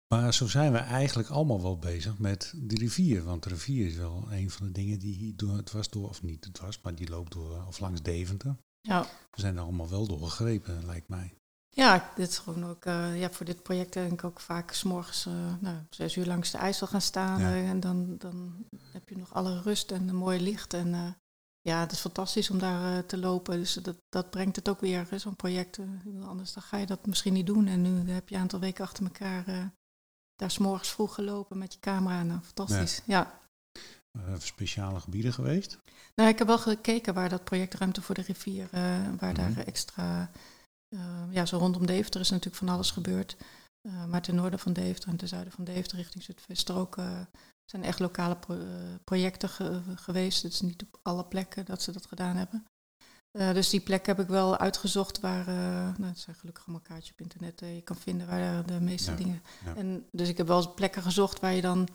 Maar 0.09 0.35
zo 0.35 0.47
zijn 0.47 0.73
we 0.73 0.79
eigenlijk 0.79 1.29
allemaal 1.29 1.63
wel 1.63 1.79
bezig 1.79 2.19
met 2.19 2.53
de 2.57 2.77
rivier. 2.77 3.25
Want 3.25 3.43
de 3.43 3.49
rivier 3.49 3.87
is 3.87 3.97
wel 3.97 4.27
een 4.31 4.51
van 4.51 4.67
de 4.67 4.73
dingen 4.73 4.99
die 4.99 5.17
hier 5.17 5.37
door, 5.37 5.57
het 5.57 5.73
was 5.73 5.91
door, 5.91 6.09
of 6.09 6.23
niet 6.23 6.45
het 6.45 6.61
was, 6.61 6.81
maar 6.81 6.95
die 6.95 7.09
loopt 7.09 7.33
door, 7.33 7.67
of 7.67 7.79
langs 7.79 8.03
Deventer. 8.03 8.57
Ja. 8.81 9.03
We 9.31 9.41
zijn 9.41 9.57
er 9.57 9.63
allemaal 9.63 9.89
wel 9.89 10.07
door 10.07 10.21
gegrepen, 10.21 10.87
lijkt 10.87 11.09
mij. 11.09 11.35
Ja, 11.71 12.11
dit 12.17 12.29
is 12.29 12.39
gewoon 12.39 12.65
ook, 12.65 12.85
eh, 12.85 13.21
ja, 13.21 13.31
voor 13.31 13.47
dit 13.47 13.63
project 13.63 13.93
denk 13.93 14.13
ik 14.13 14.25
ook 14.25 14.41
vaak 14.41 14.73
s'morgens 14.73 15.27
uh, 15.27 15.35
nou, 15.61 15.77
zes 15.91 16.17
uur 16.17 16.27
langs 16.27 16.51
de 16.51 16.59
IJssel 16.59 16.87
gaan 16.87 17.01
staan. 17.01 17.41
Ja. 17.41 17.53
eh, 17.53 17.69
en 17.69 17.81
dan, 17.81 18.19
dan 18.19 18.67
heb 18.93 19.09
je 19.09 19.17
nog 19.17 19.35
alle 19.35 19.61
rust 19.63 19.91
en 19.91 20.09
een 20.09 20.17
mooi 20.17 20.41
licht. 20.41 20.75
En 20.75 21.17
ja, 21.61 21.81
het 21.81 21.93
is 21.93 22.01
fantastisch 22.01 22.51
om 22.51 22.59
daar 22.59 23.07
te 23.07 23.19
lopen. 23.19 23.59
Dus 23.59 23.75
dat, 23.75 23.97
dat 24.09 24.31
brengt 24.31 24.57
het 24.57 24.69
ook 24.69 24.81
weer, 24.81 25.09
zo'n 25.17 25.37
project. 25.37 25.79
anders 26.23 26.53
dan 26.53 26.63
ga 26.63 26.77
je 26.77 26.87
dat 26.87 27.07
misschien 27.07 27.33
niet 27.33 27.47
doen. 27.47 27.67
En 27.67 27.83
nu 27.83 28.11
heb 28.11 28.29
je 28.29 28.35
een 28.35 28.41
aantal 28.41 28.61
weken 28.61 28.85
achter 28.85 29.05
elkaar 29.05 29.73
eh, 30.35 30.41
daar 30.41 30.51
s'morgens 30.51 30.89
vroeg 30.91 31.15
gelopen 31.15 31.59
met 31.59 31.73
je 31.73 31.81
camera. 31.81 32.23
Nou, 32.23 32.41
fantastisch. 32.41 33.01
Ja. 33.05 33.41
Eh, 34.19 34.35
speciale 34.39 35.01
gebieden 35.01 35.33
geweest. 35.33 35.79
Nou, 36.15 36.29
ik 36.31 36.39
heb 36.39 36.47
wel 36.47 36.59
gekeken 36.59 37.15
waar 37.15 37.29
dat 37.29 37.45
project 37.45 37.75
Ruimte 37.75 38.03
voor 38.03 38.15
de 38.15 38.23
Rivier, 38.23 38.69
eh, 38.71 38.81
waar 39.19 39.33
Mhm. 39.33 39.55
daar 39.55 39.65
extra, 39.67 40.31
eh, 40.89 41.01
ja, 41.31 41.47
zo 41.47 41.59
rondom 41.59 41.87
Deventer 41.87 42.21
is 42.21 42.31
natuurlijk 42.31 42.57
van 42.57 42.69
alles 42.69 42.91
gebeurd. 42.91 43.37
Eh, 43.89 44.05
maar 44.05 44.23
ten 44.23 44.35
noorden 44.35 44.59
van 44.59 44.73
Deventer 44.73 45.09
en 45.09 45.17
ten 45.17 45.29
zuiden 45.29 45.53
van 45.53 45.65
Deventer 45.65 45.97
richting 45.99 46.25
Zutphen 46.25 46.51
is 46.55 46.65
er 46.65 46.77
ook, 46.77 46.97
eh, 46.97 47.21
zijn 47.65 47.85
echt 47.85 47.99
lokale 47.99 48.37
pro- 48.37 48.59
eh, 48.61 48.95
projecten 49.05 49.49
ge- 49.49 49.81
geweest. 49.95 50.43
Het 50.43 50.53
is 50.53 50.61
niet 50.61 50.83
op 50.83 50.99
alle 51.03 51.25
plekken 51.25 51.65
dat 51.65 51.83
ze 51.83 51.93
dat 51.93 52.07
gedaan 52.07 52.37
hebben. 52.37 52.65
Eh, 53.35 53.53
dus 53.53 53.71
die 53.71 53.81
plek 53.81 54.07
heb 54.07 54.19
ik 54.21 54.29
wel 54.29 54.57
uitgezocht 54.57 55.21
waar, 55.21 55.49
eh, 55.49 55.97
nou, 55.99 56.05
het 56.05 56.19
zijn 56.19 56.37
gelukkig 56.37 56.65
allemaal 56.65 56.83
kaartjes 56.83 57.13
op 57.13 57.21
internet, 57.21 57.63
eh, 57.63 57.75
je 57.75 57.83
kan 57.83 57.97
vinden 57.97 58.27
waar 58.27 58.67
de 58.67 58.81
meeste 58.81 59.11
Ja, 59.11 59.17
dingen. 59.17 59.43
ja. 59.65 59.75
En, 59.77 60.07
dus 60.13 60.29
ik 60.29 60.37
heb 60.37 60.47
wel 60.47 60.57
eens 60.57 60.75
plekken 60.75 61.03
gezocht 61.03 61.41
waar 61.41 61.53
je 61.53 61.61
dan 61.61 61.89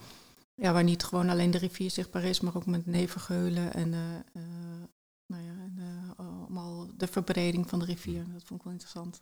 ja, 0.59 0.73
waar 0.73 0.83
niet 0.83 1.03
gewoon 1.03 1.29
alleen 1.29 1.51
de 1.51 1.57
rivier 1.57 1.91
zichtbaar 1.91 2.23
is, 2.23 2.39
maar 2.39 2.55
ook 2.55 2.65
met 2.65 2.85
nevengeulen 2.85 3.73
en, 3.73 3.93
eh, 3.93 4.15
eh, 4.15 4.87
nou 5.25 5.43
ja, 5.43 5.51
en 5.51 5.75
eh, 5.77 6.19
allemaal 6.25 6.87
de 6.97 7.07
verbreding 7.07 7.69
van 7.69 7.79
de 7.79 7.85
rivier. 7.85 8.31
Dat 8.31 8.43
vond 8.43 8.59
ik 8.59 8.63
wel 8.65 8.73
interessant. 8.73 9.21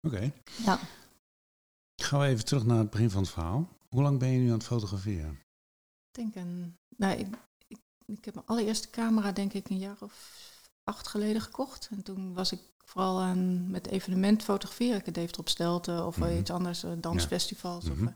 Oké. 0.00 0.32
Ja. 0.64 0.78
Gaan 2.02 2.20
we 2.20 2.26
even 2.26 2.44
terug 2.44 2.64
naar 2.64 2.78
het 2.78 2.90
begin 2.90 3.10
van 3.10 3.22
het 3.22 3.30
verhaal. 3.30 3.68
Hoe 3.88 4.02
lang 4.02 4.18
ben 4.18 4.28
je 4.28 4.38
nu 4.38 4.46
aan 4.46 4.52
het 4.58 4.64
fotograferen? 4.64 5.30
Ik 6.08 6.14
denk 6.14 6.34
een, 6.34 6.76
nou, 6.96 7.18
ik, 7.18 7.26
ik, 7.66 7.78
ik 8.06 8.24
heb 8.24 8.34
mijn 8.34 8.46
allereerste 8.46 8.90
camera 8.90 9.32
denk 9.32 9.52
ik 9.52 9.68
een 9.68 9.78
jaar 9.78 9.96
of 10.00 10.42
acht 10.84 11.08
geleden 11.08 11.42
gekocht. 11.42 11.88
En 11.90 12.02
toen 12.02 12.34
was 12.34 12.52
ik 12.52 12.60
vooral 12.84 13.20
aan 13.20 13.70
met 13.70 13.86
evenement 13.88 14.42
fotograferen. 14.42 14.96
Ik 14.98 15.06
het 15.06 15.14
Deventer 15.14 15.40
op 15.40 15.48
Stelten 15.48 16.06
of 16.06 16.16
Mhm. 16.16 16.38
iets 16.38 16.50
anders, 16.50 16.82
eh, 16.84 16.90
dansfestivals. 16.96 17.84
Mhm. 17.84 17.92
Of, 17.92 18.12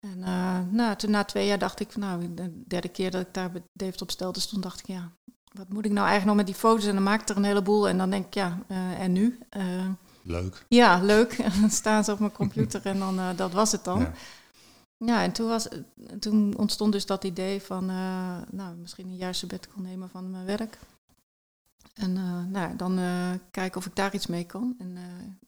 eh, 0.00 0.10
en 0.10 0.22
eh, 0.22 0.58
nou, 0.70 0.96
toen 0.96 1.10
na 1.10 1.24
twee 1.24 1.46
jaar 1.46 1.58
dacht 1.58 1.80
ik, 1.80 1.92
van, 1.92 2.00
nou, 2.00 2.34
de 2.34 2.62
derde 2.66 2.88
keer 2.88 3.10
dat 3.10 3.20
ik 3.20 3.34
daar 3.34 3.50
bij 3.50 3.62
Deventer 3.72 4.02
op 4.02 4.10
Stelten 4.10 4.42
stond, 4.42 4.62
dacht 4.62 4.78
ik, 4.80 4.86
ja, 4.86 5.10
wat 5.52 5.68
moet 5.68 5.84
ik 5.84 5.92
nou 5.92 6.06
eigenlijk 6.06 6.26
nog 6.26 6.36
met 6.36 6.46
die 6.46 6.54
foto's? 6.64 6.86
En 6.86 6.94
dan 6.94 7.02
maak 7.02 7.20
ik 7.20 7.28
er 7.28 7.36
een 7.36 7.44
heleboel 7.44 7.88
en 7.88 7.98
dan 7.98 8.10
denk 8.10 8.26
ik, 8.26 8.34
ja, 8.34 8.58
en 8.98 9.12
nu? 9.12 9.38
Leuk. 10.22 10.64
ja, 10.68 11.00
leuk. 11.02 11.32
En 11.52 11.60
dan 11.60 11.70
staan 11.70 12.04
ze 12.04 12.12
op 12.12 12.18
mijn 12.18 12.32
computer 12.32 12.86
en 12.86 12.98
dan, 12.98 13.36
dat 13.36 13.52
was 13.52 13.72
het 13.72 13.84
dan. 13.84 13.98
Ja. 14.00 14.12
Ja, 14.96 15.22
en 15.22 15.32
toen, 15.32 15.48
was, 15.48 15.68
toen 16.20 16.56
ontstond 16.56 16.92
dus 16.92 17.06
dat 17.06 17.24
idee 17.24 17.62
van, 17.62 17.86
nou, 18.50 18.76
misschien 18.80 19.06
een 19.06 19.16
jaar 19.16 19.34
sabbatical 19.34 19.82
nemen 19.82 20.08
van 20.08 20.30
mijn 20.30 20.44
werk. 20.44 20.78
En 21.94 22.16
eh, 22.16 22.44
nou, 22.44 22.76
dan 22.76 22.98
eh, 22.98 23.34
kijken 23.50 23.78
of 23.80 23.86
ik 23.86 23.96
daar 23.96 24.14
iets 24.14 24.26
mee 24.26 24.46
kan. 24.46 24.74
En 24.78 24.96
eh, 24.96 25.02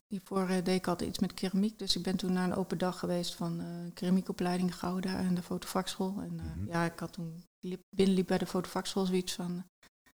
hiervoor 0.06 0.46
deed 0.46 0.68
ik 0.68 0.86
altijd 0.86 1.08
iets 1.08 1.18
met 1.18 1.34
keramiek. 1.34 1.78
Dus 1.78 1.96
ik 1.96 2.02
ben 2.02 2.16
toen 2.16 2.32
naar 2.32 2.44
een 2.44 2.56
open 2.56 2.78
dag 2.78 2.98
geweest 2.98 3.34
van 3.34 3.60
eh 3.60 3.94
keramiekopleiding 3.94 4.74
Gouda 4.74 5.18
en 5.18 5.34
de 5.34 5.42
fotovakschool. 5.42 6.20
En 6.20 6.34
Mhm. 6.34 6.66
ja, 6.66 6.84
ik 6.84 6.98
had 6.98 7.12
toen 7.12 7.44
liep, 7.60 7.80
binnenliep 7.96 8.26
bij 8.26 8.38
de 8.38 8.46
fotovakschool 8.46 9.06
zoiets 9.06 9.34
van, 9.34 9.64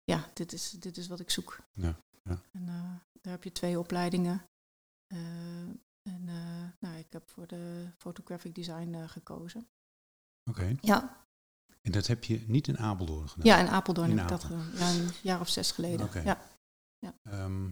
ja, 0.05 0.31
dit 0.35 0.53
is, 0.53 0.71
dit 0.71 0.97
is 0.97 1.09
wat 1.09 1.21
ik 1.21 1.31
zoek. 1.31 1.59
Ja, 1.73 1.97
ja. 2.23 2.41
En 2.53 2.67
daar 3.21 3.33
heb 3.33 3.45
je 3.45 3.53
twee 3.53 3.79
opleidingen. 3.79 4.43
En 6.03 6.25
nou, 6.79 6.97
ik 6.97 7.13
heb 7.13 7.31
voor 7.31 7.47
de 7.47 7.91
photographic 7.99 8.55
design 8.55 8.97
gekozen. 9.07 9.69
Oké. 10.51 10.77
Ja. 10.81 11.27
En 11.83 11.93
dat 11.93 12.07
heb 12.07 12.25
je 12.25 12.45
niet 12.47 12.69
in 12.69 12.79
Apeldoorn 12.79 13.29
gedaan? 13.29 13.47
Ja, 13.47 13.59
in 13.67 13.69
Apeldoorn 13.73 14.11
heb 14.11 14.21
ik 14.21 14.29
dat 14.29 14.45
gedaan. 14.45 14.71
Ja, 14.75 14.91
een 14.91 15.09
jaar 15.23 15.41
of 15.41 15.49
zes 15.49 15.71
geleden. 15.71 16.09
Ja. 16.25 16.41
ja. 16.99 17.15
Ehm, 17.23 17.71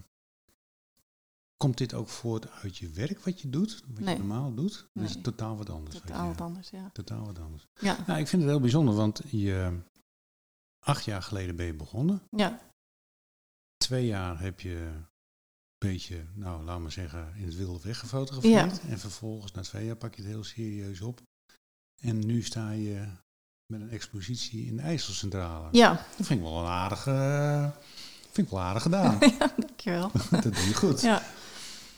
komt 1.57 1.77
dit 1.77 1.93
ook 1.93 2.07
voort 2.09 2.49
uit 2.51 2.77
je 2.77 2.89
werk 2.89 3.19
wat 3.19 3.41
je 3.41 3.49
doet? 3.49 3.83
Wat 3.87 3.99
Nee. 3.99 4.13
je 4.13 4.19
normaal 4.19 4.53
doet? 4.53 4.87
Dat 4.93 5.03
is 5.03 5.21
totaal 5.21 5.57
wat 5.57 5.69
anders. 5.69 5.95
Totaal 5.99 6.23
je- 6.23 6.29
wat 6.31 6.41
anders, 6.41 6.69
ja. 6.69 6.89
Totaal 6.93 7.25
wat 7.25 7.39
anders. 7.39 7.65
Ja, 7.79 8.03
Nou, 8.07 8.19
ik 8.19 8.27
vind 8.27 8.41
het 8.41 8.51
heel 8.51 8.59
bijzonder, 8.59 8.95
want 8.95 9.21
je, 9.29 9.79
acht 10.79 11.05
jaar 11.05 11.21
geleden 11.23 11.55
ben 11.55 11.65
je 11.65 11.73
begonnen. 11.73 12.23
ja, 12.29 12.65
Twee 13.77 14.05
jaar 14.05 14.39
heb 14.39 14.59
je 14.59 14.75
een 14.75 15.07
beetje, 15.77 16.25
nou 16.33 16.63
laat 16.63 16.79
maar 16.79 16.91
zeggen, 16.91 17.35
in 17.35 17.45
het 17.45 17.55
wilde 17.55 17.79
weg 17.83 17.99
gefotografeerd. 17.99 18.79
En 18.79 18.99
vervolgens, 18.99 19.51
na 19.51 19.61
twee 19.61 19.85
jaar, 19.85 19.95
pak 19.95 20.15
je 20.15 20.21
het 20.21 20.31
heel 20.31 20.43
serieus 20.43 21.01
op. 21.01 21.21
En 22.01 22.25
nu 22.25 22.41
sta 22.41 22.71
je 22.71 23.07
met 23.67 23.81
een 23.81 23.89
expositie 23.89 24.65
in 24.65 24.75
de 24.75 24.81
IJsselcentrale. 24.81 25.67
ja. 25.71 25.89
Dat 26.17 26.25
vind 26.27 26.39
ik 26.39 26.45
wel 26.45 26.59
een 26.59 26.65
aardige, 26.65 27.71
vind 28.31 28.47
ik 28.47 28.53
wel 28.53 28.61
aardig 28.61 28.81
gedaan. 28.83 29.17
ja 29.39 29.51
dankjewel. 29.57 30.11
dat 30.31 30.43
doe 30.43 30.67
je 30.67 30.73
goed. 30.73 31.01
Ja. 31.01 31.21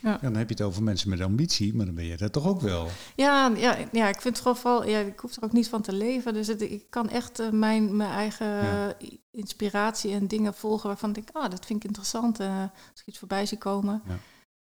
Ja, 0.01 0.17
dan 0.21 0.35
heb 0.35 0.49
je 0.49 0.53
het 0.55 0.63
over 0.63 0.83
mensen 0.83 1.09
met 1.09 1.21
ambitie, 1.21 1.75
maar 1.75 1.85
dan 1.85 1.95
ben 1.95 2.05
je 2.05 2.17
dat 2.17 2.31
toch 2.33 2.47
ook 2.47 2.61
wel. 2.61 2.87
Ja, 3.15 3.47
ja, 3.47 3.77
ja, 3.91 4.07
ik 4.07 4.21
vind 4.21 4.33
het 4.35 4.37
gewoon 4.37 4.57
vooral, 4.57 4.85
ja, 4.87 4.99
ik 4.99 5.19
hoef 5.19 5.35
er 5.35 5.43
ook 5.43 5.51
niet 5.51 5.69
van 5.69 5.81
te 5.81 5.93
leven. 5.93 6.33
Dus 6.33 6.47
het, 6.47 6.61
ik 6.61 6.85
kan 6.89 7.09
echt 7.09 7.39
eh, 7.39 7.49
mijn, 7.49 7.95
mijn 7.97 8.11
eigen 8.11 8.47
Ja. 8.47 8.93
inspiratie 9.31 10.13
en 10.13 10.27
dingen 10.27 10.53
volgen 10.53 10.87
waarvan 10.87 11.09
ik 11.09 11.15
denk, 11.15 11.29
ah, 11.31 11.49
dat 11.51 11.65
vind 11.65 11.79
ik 11.83 11.87
interessant. 11.89 12.39
eh, 12.39 12.59
als 12.91 12.99
ik 13.01 13.05
iets 13.05 13.17
voorbij 13.19 13.45
zie 13.45 13.57
komen, 13.57 14.01
Ja. 14.07 14.17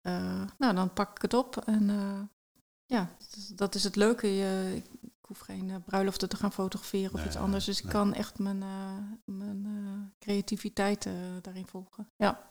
eh, 0.01 0.41
nou, 0.57 0.75
dan 0.75 0.93
pak 0.93 1.15
ik 1.15 1.21
het 1.21 1.33
op. 1.33 1.57
En 1.65 1.89
ja, 2.85 3.09
dat 3.55 3.75
is, 3.75 3.83
het 3.83 3.95
leuke. 3.95 4.27
Je, 4.35 4.81
hoef 5.37 5.39
geen 5.39 5.69
eh, 5.69 5.75
bruiloften 5.85 6.29
te 6.29 6.35
gaan 6.35 6.51
fotograferen 6.53 7.13
of 7.13 7.25
iets 7.25 7.35
anders. 7.35 7.65
Dus 7.65 7.81
ik 7.81 7.89
kan 7.89 8.13
echt 8.13 8.39
mijn, 8.39 8.61
eh, 8.63 8.97
mijn 9.25 9.65
eh, 9.65 10.17
creativiteit 10.19 11.07
daarin 11.41 11.67
volgen. 11.67 12.07
Ja, 12.15 12.47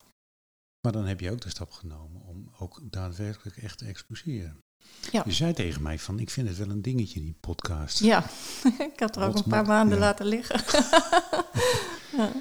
Maar 0.81 0.93
dan 0.93 1.07
heb 1.07 1.21
je 1.21 1.31
ook 1.31 1.41
de 1.41 1.49
stap 1.49 1.71
genomen 1.71 2.23
om 2.23 2.51
ook 2.59 2.81
daadwerkelijk 2.83 3.57
echt 3.57 3.79
te 3.79 3.85
exposeren. 3.85 4.59
Ja. 5.13 5.23
Je 5.27 5.33
zei 5.33 5.53
tegen 5.53 5.83
mij 5.83 5.99
van, 5.99 6.19
ik 6.19 6.31
vind 6.31 6.49
het 6.49 6.57
wel 6.57 6.71
een 6.71 6.83
dingetje, 6.83 7.21
die 7.21 7.37
podcast. 7.41 7.99
ja. 7.99 8.25
ik 8.93 9.01
had 9.01 9.17
er 9.17 9.23
ook 9.23 9.33
Wat 9.33 9.45
een 9.45 9.51
paar 9.51 9.63
ma- 9.63 9.69
maanden 9.69 9.99
ja. 9.99 10.05
laten 10.05 10.27
liggen. 10.27 10.61
ja. 12.19 12.33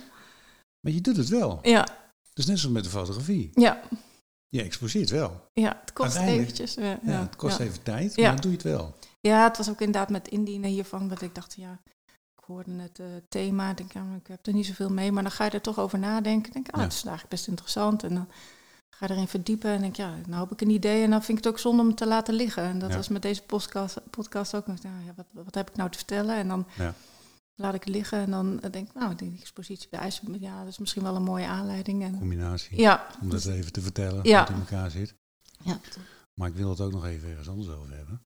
Maar 0.79 0.93
je 0.93 1.01
doet 1.01 1.17
het 1.17 1.27
wel. 1.29 1.59
ja, 1.61 1.87
Dus 2.33 2.45
net 2.45 2.59
zoals 2.59 2.73
met 2.75 2.83
de 2.83 2.89
fotografie. 2.89 3.49
ja. 3.53 3.81
Je 4.51 4.61
exposeert 4.61 5.09
wel. 5.09 5.45
Ja, 5.53 5.77
het 5.81 5.93
kost 5.93 6.15
eventjes. 6.17 6.73
Ja, 6.73 6.99
het 7.03 7.35
kost 7.35 7.59
even 7.59 7.83
tijd, 7.83 8.15
Ja. 8.15 8.21
maar 8.21 8.31
dan 8.31 8.41
doe 8.41 8.51
je 8.51 8.57
het 8.57 8.65
wel. 8.65 8.95
Ja, 9.19 9.43
het 9.43 9.57
was 9.57 9.69
ook 9.69 9.79
inderdaad 9.79 10.09
met 10.09 10.27
indienen 10.27 10.69
hiervan. 10.69 11.07
Dat 11.07 11.21
ik 11.21 11.35
dacht, 11.35 11.53
ja, 11.55 11.79
ik 12.07 12.43
hoorde 12.45 12.71
het 12.81 12.99
eh, 12.99 13.05
thema. 13.29 13.69
Ik 13.69 13.77
denk, 13.77 13.91
ja, 13.93 14.03
ik 14.19 14.27
heb 14.27 14.45
er 14.47 14.53
niet 14.53 14.65
zoveel 14.65 14.89
mee. 14.89 15.11
Maar 15.11 15.23
dan 15.23 15.31
ga 15.31 15.43
je 15.45 15.51
er 15.51 15.61
toch 15.61 15.79
over 15.79 15.99
nadenken. 15.99 16.51
Denk, 16.51 16.69
ah, 16.69 16.77
Ja. 16.77 16.83
het 16.83 16.93
is 16.93 16.99
eigenlijk 17.03 17.29
best 17.29 17.47
interessant. 17.47 18.03
En 18.03 18.13
dan 18.13 18.27
ga 18.95 19.05
je 19.05 19.13
erin 19.13 19.27
verdiepen. 19.27 19.69
En 19.71 19.81
denk, 19.81 19.95
ja, 19.95 20.15
nou 20.27 20.41
heb 20.43 20.51
ik 20.51 20.61
een 20.61 20.69
idee. 20.69 21.03
En 21.03 21.09
dan 21.09 21.23
vind 21.23 21.37
ik 21.37 21.43
het 21.43 21.53
ook 21.53 21.59
zonde 21.59 21.81
om 21.81 21.87
het 21.87 21.97
te 21.97 22.07
laten 22.07 22.33
liggen. 22.33 22.63
En 22.63 22.79
dat 22.79 22.89
Ja. 22.89 22.95
was 22.95 23.07
met 23.07 23.21
deze 23.21 23.41
podcast, 23.43 24.09
podcast 24.09 24.55
ook. 24.55 24.67
Nou, 24.67 24.77
ja, 25.05 25.13
wat, 25.15 25.25
wat 25.31 25.55
heb 25.55 25.69
ik 25.69 25.75
nou 25.75 25.89
te 25.89 25.97
vertellen? 25.97 26.35
En 26.35 26.47
dan 26.47 26.67
Ja. 26.77 26.93
laat 27.55 27.73
ik 27.73 27.83
het 27.83 27.93
liggen. 27.93 28.19
En 28.19 28.31
dan 28.31 28.57
denk 28.57 28.87
ik, 28.87 28.93
nou, 28.93 29.15
die 29.15 29.37
expositie 29.39 29.89
bij 29.89 29.99
IJs, 29.99 30.21
ja, 30.39 30.59
dat 30.59 30.67
is 30.67 30.77
misschien 30.77 31.03
wel 31.03 31.15
een 31.15 31.23
mooie 31.23 31.45
aanleiding. 31.47 32.03
En, 32.03 32.17
Combinatie. 32.19 32.79
ja, 32.79 33.07
Om 33.21 33.29
dat 33.29 33.45
even 33.45 33.71
te 33.71 33.81
vertellen, 33.81 34.17
het 34.37 34.49
in 34.49 34.55
elkaar 34.55 34.91
zit. 34.91 35.15
ja, 35.63 35.79
Maar 36.33 36.47
ik 36.49 36.55
wil 36.55 36.69
het 36.69 36.81
ook 36.81 36.91
nog 36.91 37.05
even 37.05 37.29
ergens 37.29 37.49
anders 37.49 37.69
over 37.69 37.95
hebben. 37.95 38.21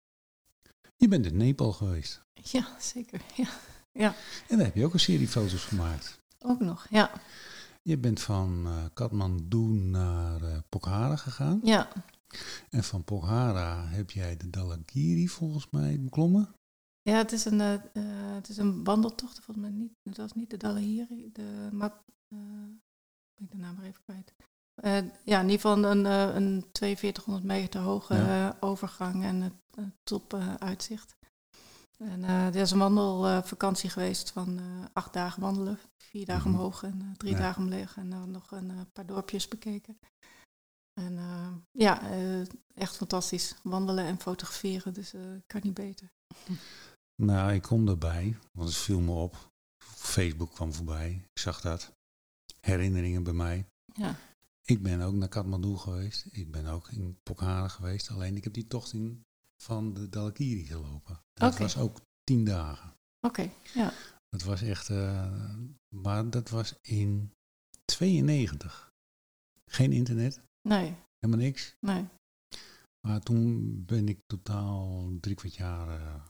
Je 1.03 1.09
bent 1.09 1.25
in 1.25 1.37
Nepal 1.37 1.71
geweest. 1.73 2.23
ja, 2.33 2.67
zeker. 2.79 3.21
Ja, 3.91 4.15
En 4.47 4.57
daar 4.57 4.65
heb 4.65 4.75
je 4.75 4.85
ook 4.85 4.93
een 4.93 4.99
serie 4.99 5.27
foto's 5.27 5.63
gemaakt. 5.63 6.19
ook 6.39 6.59
nog. 6.59 6.87
Ja, 6.89 7.11
Je 7.81 7.97
bent 7.97 8.21
van 8.21 8.63
eh 8.65 8.85
Kathmandu 8.93 9.57
naar 9.67 10.41
eh, 10.41 10.57
Pokhara 10.69 11.15
gegaan. 11.15 11.59
ja. 11.63 11.87
En 12.69 12.83
van 12.83 13.03
Pokhara 13.03 13.87
heb 13.87 14.11
jij 14.11 14.37
de 14.37 14.49
Dalagiri 14.49 15.27
volgens 15.27 15.69
mij 15.69 15.99
beklommen. 16.01 16.55
Ja, 17.01 17.17
het 17.17 17.31
is 17.31 17.45
een, 17.45 17.61
eh, 17.61 17.79
het 18.35 18.49
is 18.49 18.57
een 18.57 18.83
wandeltocht. 18.83 19.39
Volgens 19.39 19.65
mij 19.65 19.75
niet, 19.75 19.93
het 20.03 20.17
was 20.17 20.33
niet 20.33 20.49
de 20.49 20.57
Dalahiri, 20.57 21.29
de 21.33 21.69
ben 23.35 23.45
ik 23.45 23.51
de 23.51 23.57
naam 23.57 23.75
maar 23.75 23.85
even 23.85 24.03
kwijt. 24.03 24.33
Eh, 24.81 24.97
ja, 25.23 25.39
in 25.39 25.49
ieder 25.49 25.51
geval 25.61 25.83
een, 25.83 26.05
eh, 26.05 26.35
een 26.35 26.65
4200 26.71 27.43
meter 27.43 27.81
hoge 27.81 28.13
Ja. 28.15 28.49
eh, 28.49 28.55
overgang 28.59 29.23
en 29.23 29.41
het 29.41 29.53
top 30.03 30.33
eh, 30.33 30.53
uitzicht. 30.55 31.15
En 31.97 32.23
eh 32.23 32.45
er 32.47 32.55
is 32.55 32.71
een 32.71 32.77
wandelvakantie 32.79 33.89
geweest 33.89 34.31
van 34.31 34.59
eh, 34.59 34.63
acht 34.93 35.13
dagen 35.13 35.41
wandelen, 35.41 35.79
vier 35.97 36.25
dagen 36.25 36.49
Mhm. 36.49 36.59
omhoog 36.59 36.83
en 36.83 37.01
eh, 37.01 37.07
drie 37.17 37.31
Ja. 37.33 37.37
dagen 37.39 37.61
omleeg 37.63 37.97
en 37.97 38.09
dan 38.09 38.31
nog 38.31 38.51
een 38.51 38.69
eh, 38.71 38.79
paar 38.93 39.05
dorpjes 39.05 39.47
bekeken. 39.47 39.99
En 41.01 41.17
eh, 41.17 41.47
ja, 41.71 42.09
eh, 42.11 42.41
echt 42.73 42.95
fantastisch. 42.97 43.55
Wandelen 43.63 44.05
en 44.05 44.19
fotograferen, 44.19 44.93
dus 44.93 45.13
eh 45.13 45.21
kan 45.47 45.61
niet 45.63 45.73
beter. 45.73 46.11
Nou, 47.15 47.53
ik 47.53 47.61
kom 47.61 47.87
erbij, 47.87 48.37
want 48.51 48.69
het 48.69 48.77
viel 48.77 48.99
me 48.99 49.11
op. 49.11 49.51
Facebook 49.83 50.51
kwam 50.53 50.73
voorbij, 50.73 51.11
ik 51.33 51.39
zag 51.39 51.61
dat. 51.61 51.91
Herinneringen 52.59 53.23
bij 53.23 53.33
mij. 53.33 53.65
Ja. 53.93 54.15
Ik 54.65 54.83
ben 54.83 55.01
ook 55.01 55.13
naar 55.13 55.27
Kathmandu 55.27 55.75
geweest. 55.77 56.25
Ik 56.31 56.51
ben 56.51 56.65
ook 56.65 56.89
in 56.91 57.17
Pokhara 57.23 57.67
geweest. 57.67 58.09
Alleen 58.09 58.35
ik 58.35 58.43
heb 58.43 58.53
die 58.53 58.67
tocht 58.67 58.93
in, 58.93 59.25
van 59.57 59.93
de 59.93 60.09
Dalakiri 60.09 60.65
gelopen. 60.65 61.19
Dat 61.33 61.57
was 61.57 61.77
ook 61.77 62.01
tien 62.23 62.43
dagen. 62.45 62.93
Oké, 63.21 63.51
ja. 63.73 63.93
Dat 64.29 64.43
was 64.43 64.61
echt... 64.61 64.89
eh, 64.89 65.53
maar 65.89 66.29
dat 66.29 66.49
was 66.49 66.75
in 66.81 67.33
92. 67.85 68.91
Geen 69.65 69.91
internet, 69.91 70.41
Nee, 70.61 70.95
helemaal 71.19 71.43
niks. 71.45 71.75
nee. 71.79 72.05
Maar 73.07 73.19
toen 73.21 73.83
ben 73.85 74.07
ik 74.07 74.19
totaal 74.27 75.09
drie 75.19 75.35
kwart 75.35 75.55
jaar... 75.55 75.99
eh, 76.01 76.21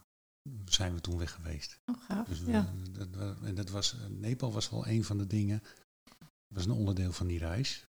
zijn 0.66 0.94
we 0.94 1.02
toen 1.02 1.18
weg 1.18 1.32
geweest. 1.32 1.80
Oh, 1.86 2.02
gaaf. 2.04 2.28
Dus 2.28 2.40
we- 2.40 2.52
ja. 2.52 2.74
dat, 2.92 3.42
en 3.44 3.56
dat 3.56 3.70
was, 3.70 3.94
eh, 4.00 4.06
Nepal 4.08 4.52
was 4.54 4.70
wel 4.70 4.88
een 4.88 5.04
van 5.04 5.18
de 5.18 5.28
dingen, 5.28 5.62
dat 6.20 6.28
was 6.48 6.66
een 6.66 6.72
onderdeel 6.72 7.12
van 7.12 7.28
die 7.28 7.40
reis, 7.40 7.88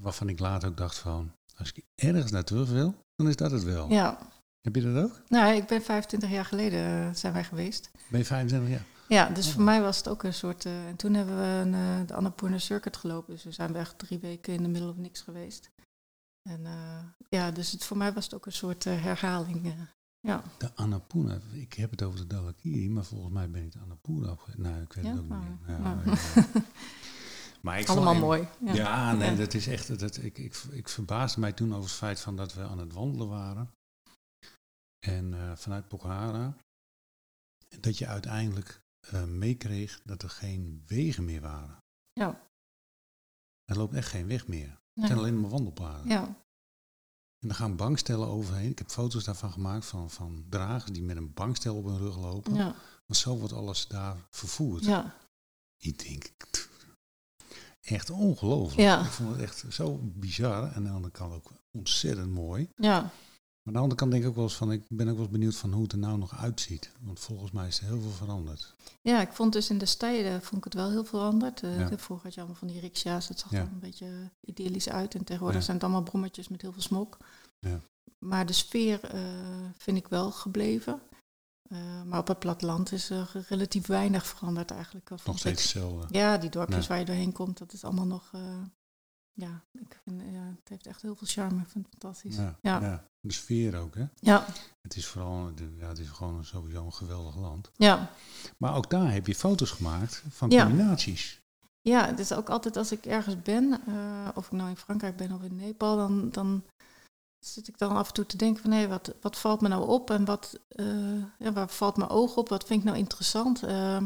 waarvan 0.00 0.28
ik 0.28 0.38
later 0.38 0.68
ook 0.68 0.76
dacht 0.76 0.98
van, 0.98 1.32
als 1.56 1.72
ik 1.72 1.84
ergens 1.94 2.30
naar 2.30 2.44
terug 2.44 2.68
wil, 2.70 2.94
dan 3.16 3.28
is 3.28 3.36
dat 3.36 3.50
het 3.50 3.62
wel. 3.62 3.90
ja. 3.90 4.18
Heb 4.60 4.74
je 4.74 4.92
dat 4.92 5.04
ook? 5.04 5.20
Nou, 5.28 5.54
ik 5.54 5.66
ben 5.66 5.82
25 5.82 6.30
jaar 6.30 6.44
geleden 6.44 6.80
eh, 7.08 7.14
zijn 7.14 7.32
wij 7.32 7.44
geweest. 7.44 7.90
Ben 8.08 8.18
je 8.20 8.26
25 8.26 8.70
jaar? 8.70 8.84
Ja, 9.08 9.28
dus 9.34 9.46
Oh. 9.46 9.52
voor 9.52 9.62
mij 9.62 9.82
was 9.82 9.96
het 9.96 10.08
ook 10.08 10.22
een 10.22 10.34
soort... 10.34 10.64
eh, 10.64 10.86
en 10.86 10.96
toen 10.96 11.14
hebben 11.14 11.36
we 11.36 11.42
een, 11.42 11.74
eh, 11.74 12.06
de 12.06 12.14
Annapurna 12.14 12.58
Circuit 12.58 12.96
gelopen. 12.96 13.32
Dus 13.34 13.44
we 13.44 13.50
zijn 13.52 13.72
we 13.72 13.78
echt 13.78 13.98
drie 13.98 14.18
weken 14.18 14.54
in 14.54 14.62
de 14.62 14.68
middel 14.68 14.88
of 14.90 14.96
niks 14.96 15.20
geweest. 15.20 15.70
En 16.48 16.66
ja, 17.28 17.50
dus 17.50 17.72
het, 17.72 17.84
voor 17.84 17.96
mij 17.96 18.12
was 18.12 18.24
het 18.24 18.34
ook 18.34 18.46
een 18.46 18.52
soort 18.52 18.84
herhaling. 18.84 19.74
ja. 20.20 20.42
De 20.58 20.70
Annapurna, 20.74 21.38
ik 21.52 21.72
heb 21.74 21.90
het 21.90 22.02
over 22.02 22.18
de 22.18 22.26
Dalakiri, 22.26 22.90
maar 22.90 23.04
volgens 23.04 23.32
mij 23.32 23.50
ben 23.50 23.62
ik 23.64 23.72
de 23.72 23.78
Annapurna. 23.78 24.36
Nou, 24.56 24.80
ik 24.82 24.92
weet 24.92 25.04
Ja? 25.04 25.10
het 25.10 25.20
ook 25.20 25.28
niet 25.28 25.38
meer. 25.66 25.78
Nou. 25.80 25.98
ja. 26.04 26.14
Maar 27.64 27.80
ik 27.80 27.88
Allemaal 27.88 28.14
mooi. 28.14 28.48
Ja, 28.60 28.74
Ja. 28.74 29.12
nee, 29.12 29.36
dat 29.36 29.54
is 29.54 29.66
echt. 29.66 29.98
Dat, 29.98 30.16
ik, 30.16 30.38
ik, 30.38 30.54
ik 30.70 30.88
verbaasde 30.88 31.40
mij 31.40 31.52
toen 31.52 31.72
over 31.74 31.88
het 31.88 31.98
feit 31.98 32.20
van 32.20 32.36
dat 32.36 32.54
we 32.54 32.62
aan 32.62 32.78
het 32.78 32.92
wandelen 32.92 33.28
waren. 33.28 33.70
En 35.06 35.34
eh, 35.34 35.56
vanuit 35.56 35.88
Pokhara. 35.88 36.56
Dat 37.80 37.98
je 37.98 38.06
uiteindelijk 38.06 38.80
eh, 39.00 39.24
meekreeg 39.24 40.00
dat 40.02 40.22
er 40.22 40.30
geen 40.30 40.82
wegen 40.86 41.24
meer 41.24 41.40
waren. 41.40 41.76
Ja. 42.12 42.40
Er 43.64 43.76
loopt 43.76 43.94
echt 43.94 44.08
geen 44.08 44.26
weg 44.26 44.46
meer. 44.46 44.80
Het 44.94 45.06
zijn 45.06 45.18
alleen 45.18 45.40
maar 45.40 45.50
wandelpaden. 45.50 46.08
Ja. 46.08 46.36
En 47.38 47.48
er 47.48 47.54
gaan 47.54 47.76
bankstellen 47.76 48.28
overheen. 48.28 48.70
Ik 48.70 48.78
heb 48.78 48.90
foto's 48.90 49.24
daarvan 49.24 49.52
gemaakt 49.52 49.86
van, 49.86 50.10
van 50.10 50.46
dragers 50.48 50.92
die 50.92 51.02
met 51.02 51.16
een 51.16 51.32
bankstel 51.32 51.76
op 51.76 51.84
hun 51.84 51.98
rug 51.98 52.16
lopen. 52.16 52.54
Ja. 52.54 52.74
Want 53.06 53.20
zo 53.20 53.36
wordt 53.36 53.52
alles 53.52 53.86
daar 53.86 54.16
vervoerd. 54.30 54.84
Ja. 54.84 55.16
Ik 55.76 55.98
denk, 56.08 56.32
echt 57.84 58.10
ongelooflijk. 58.10 58.80
Ja. 58.80 59.00
Ik 59.00 59.10
vond 59.10 59.30
het 59.30 59.40
echt 59.40 59.64
zo 59.70 59.98
bizar. 60.02 60.62
En 60.62 60.74
aan 60.74 60.84
de 60.84 60.90
andere 60.90 61.12
kant 61.12 61.32
ook 61.34 61.50
ontzettend 61.70 62.30
mooi. 62.32 62.68
Ja. 62.76 63.00
Maar 63.00 63.72
aan 63.74 63.78
de 63.78 63.78
andere 63.78 63.94
kant 64.00 64.10
denk 64.10 64.22
ik 64.22 64.28
ook 64.28 64.34
wel 64.34 64.44
eens 64.44 64.56
van, 64.56 64.72
ik 64.72 64.82
ben 64.88 65.08
ook 65.08 65.14
wel 65.14 65.22
eens 65.22 65.32
benieuwd 65.32 65.56
van 65.56 65.72
hoe 65.72 65.82
het 65.82 65.92
er 65.92 65.98
nou 65.98 66.18
nog 66.18 66.36
uitziet. 66.38 66.90
Want 67.00 67.20
volgens 67.20 67.50
mij 67.50 67.66
is 67.66 67.78
er 67.80 67.84
heel 67.86 68.00
veel 68.00 68.10
veranderd. 68.10 68.74
Ja, 69.02 69.20
ik 69.20 69.32
vond 69.32 69.52
dus 69.52 69.70
in 69.70 69.78
de 69.78 69.86
steden 69.86 70.42
vond 70.42 70.56
ik 70.56 70.64
het 70.64 70.74
wel 70.74 70.90
heel 70.90 71.04
veranderd. 71.04 71.62
Eh, 71.62 71.78
Ja. 71.78 71.98
Vroeger 71.98 72.24
had 72.24 72.34
je 72.34 72.40
allemaal 72.40 72.58
van 72.58 72.68
die 72.68 72.80
riksja's, 72.80 73.28
het 73.28 73.38
zag 73.38 73.52
er 73.52 73.58
een 73.60 73.78
beetje 73.78 74.30
idyllisch 74.40 74.88
uit. 74.88 75.14
En 75.14 75.24
tegenwoordig 75.24 75.62
zijn 75.62 75.76
het 75.76 75.84
allemaal 75.84 76.02
brommetjes 76.02 76.48
met 76.48 76.62
heel 76.62 76.72
veel 76.72 76.82
smok. 76.82 77.16
Ja. 77.58 77.80
Maar 78.18 78.46
de 78.46 78.52
sfeer 78.52 79.00
eh, 79.04 79.20
vind 79.78 79.96
ik 79.96 80.08
wel 80.08 80.30
gebleven. 80.30 81.00
Eh, 81.68 82.02
maar 82.02 82.18
op 82.18 82.28
het 82.28 82.38
platteland 82.38 82.92
is 82.92 83.10
er 83.10 83.44
relatief 83.48 83.86
weinig 83.86 84.26
veranderd 84.26 84.70
eigenlijk. 84.70 85.10
Of 85.10 85.26
Nog 85.26 85.38
steeds 85.38 85.62
hetzelfde. 85.62 86.18
Ja, 86.18 86.38
die 86.38 86.50
dorpjes 86.50 86.86
waar 86.86 86.98
je 86.98 87.04
doorheen 87.04 87.32
komt, 87.32 87.58
dat 87.58 87.72
is 87.72 87.84
allemaal 87.84 88.06
nog... 88.06 88.30
eh, 88.32 88.40
ja, 89.32 89.62
ik 89.72 90.00
vind, 90.04 90.20
ja, 90.32 90.42
het 90.58 90.68
heeft 90.68 90.86
echt 90.86 91.02
heel 91.02 91.16
veel 91.16 91.26
charme. 91.26 91.60
Ik 91.60 91.68
vind 91.68 91.84
het 91.86 91.94
fantastisch. 91.98 92.36
Ja, 92.36 92.58
Ja. 92.62 92.80
ja. 92.80 93.08
De 93.20 93.32
sfeer 93.32 93.76
ook, 93.78 93.94
hè? 93.94 94.04
Ja, 94.20 94.46
Het 94.82 94.96
is 94.96 95.06
vooral, 95.06 95.52
ja, 95.78 95.88
het 95.88 95.98
is 95.98 96.08
gewoon 96.08 96.44
sowieso 96.44 96.84
een 96.84 96.92
geweldig 96.92 97.36
land. 97.36 97.70
ja. 97.76 98.10
Maar 98.58 98.74
ook 98.76 98.90
daar 98.90 99.12
heb 99.12 99.26
je 99.26 99.34
foto's 99.34 99.70
gemaakt 99.70 100.22
van 100.28 100.48
combinaties. 100.48 101.42
Ja, 101.80 102.06
het 102.06 102.18
is 102.18 102.32
ook 102.32 102.48
altijd 102.48 102.76
als 102.76 102.92
ik 102.92 103.06
ergens 103.06 103.42
ben, 103.42 103.80
eh, 103.86 104.28
of 104.34 104.46
ik 104.46 104.52
nou 104.52 104.68
in 104.68 104.76
Frankrijk 104.76 105.16
ben 105.16 105.32
of 105.32 105.42
in 105.42 105.56
Nepal, 105.56 105.96
dan, 105.96 106.30
dan 106.30 106.64
zit 107.46 107.68
ik 107.68 107.78
dan 107.78 107.96
af 107.96 108.08
en 108.08 108.14
toe 108.14 108.26
te 108.26 108.36
denken 108.36 108.62
van 108.62 108.70
hé, 108.70 108.88
wat, 108.88 109.14
wat 109.20 109.38
valt 109.38 109.60
me 109.60 109.68
nou 109.68 109.88
op 109.88 110.10
en 110.10 110.24
wat, 110.24 110.58
eh, 110.68 111.52
waar 111.52 111.68
valt 111.68 111.96
mijn 111.96 112.10
oog 112.10 112.36
op, 112.36 112.48
wat 112.48 112.64
vind 112.64 112.80
ik 112.80 112.86
nou 112.86 112.98
interessant? 112.98 113.62
Eh, 113.62 114.00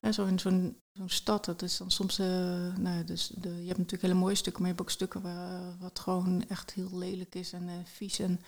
ja, 0.00 0.12
zo 0.12 0.26
in 0.26 0.38
zo'n 0.38 0.80
zo'n 0.92 1.08
stad, 1.08 1.44
dat 1.44 1.62
is 1.62 1.76
dan 1.76 1.90
soms, 1.90 2.18
eh, 2.18 2.76
nou, 2.76 3.04
dus 3.04 3.28
de, 3.34 3.48
je 3.48 3.66
hebt 3.66 3.78
natuurlijk 3.78 4.02
hele 4.02 4.14
mooie 4.14 4.34
stukken, 4.34 4.62
maar 4.62 4.70
je 4.70 4.76
hebt 4.76 4.88
ook 4.88 4.94
stukken 4.94 5.22
waar, 5.22 5.76
wat 5.78 5.98
gewoon 5.98 6.44
echt 6.48 6.72
heel 6.72 6.98
lelijk 6.98 7.34
is 7.34 7.52
en 7.52 7.68
eh, 7.68 7.74
vies 7.84 8.18
en 8.18 8.40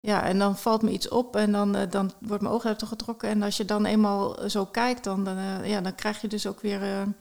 ja, 0.00 0.24
en 0.24 0.38
dan 0.38 0.58
valt 0.58 0.82
me 0.82 0.90
iets 0.90 1.08
op 1.08 1.36
en 1.36 1.52
dan, 1.52 1.72
dan 1.72 2.12
wordt 2.20 2.42
mijn 2.42 2.54
oog 2.54 2.64
uit 2.64 2.82
getrokken. 2.82 3.28
En 3.28 3.42
als 3.42 3.56
je 3.56 3.64
dan 3.64 3.84
eenmaal 3.84 4.50
zo 4.50 4.66
kijkt, 4.66 5.04
dan, 5.04 5.24
dan, 5.24 5.36
ja, 5.68 5.80
dan 5.80 5.94
krijg 5.94 6.20
je 6.20 6.28
dus 6.28 6.46
ook 6.46 6.60
weer... 6.60 7.14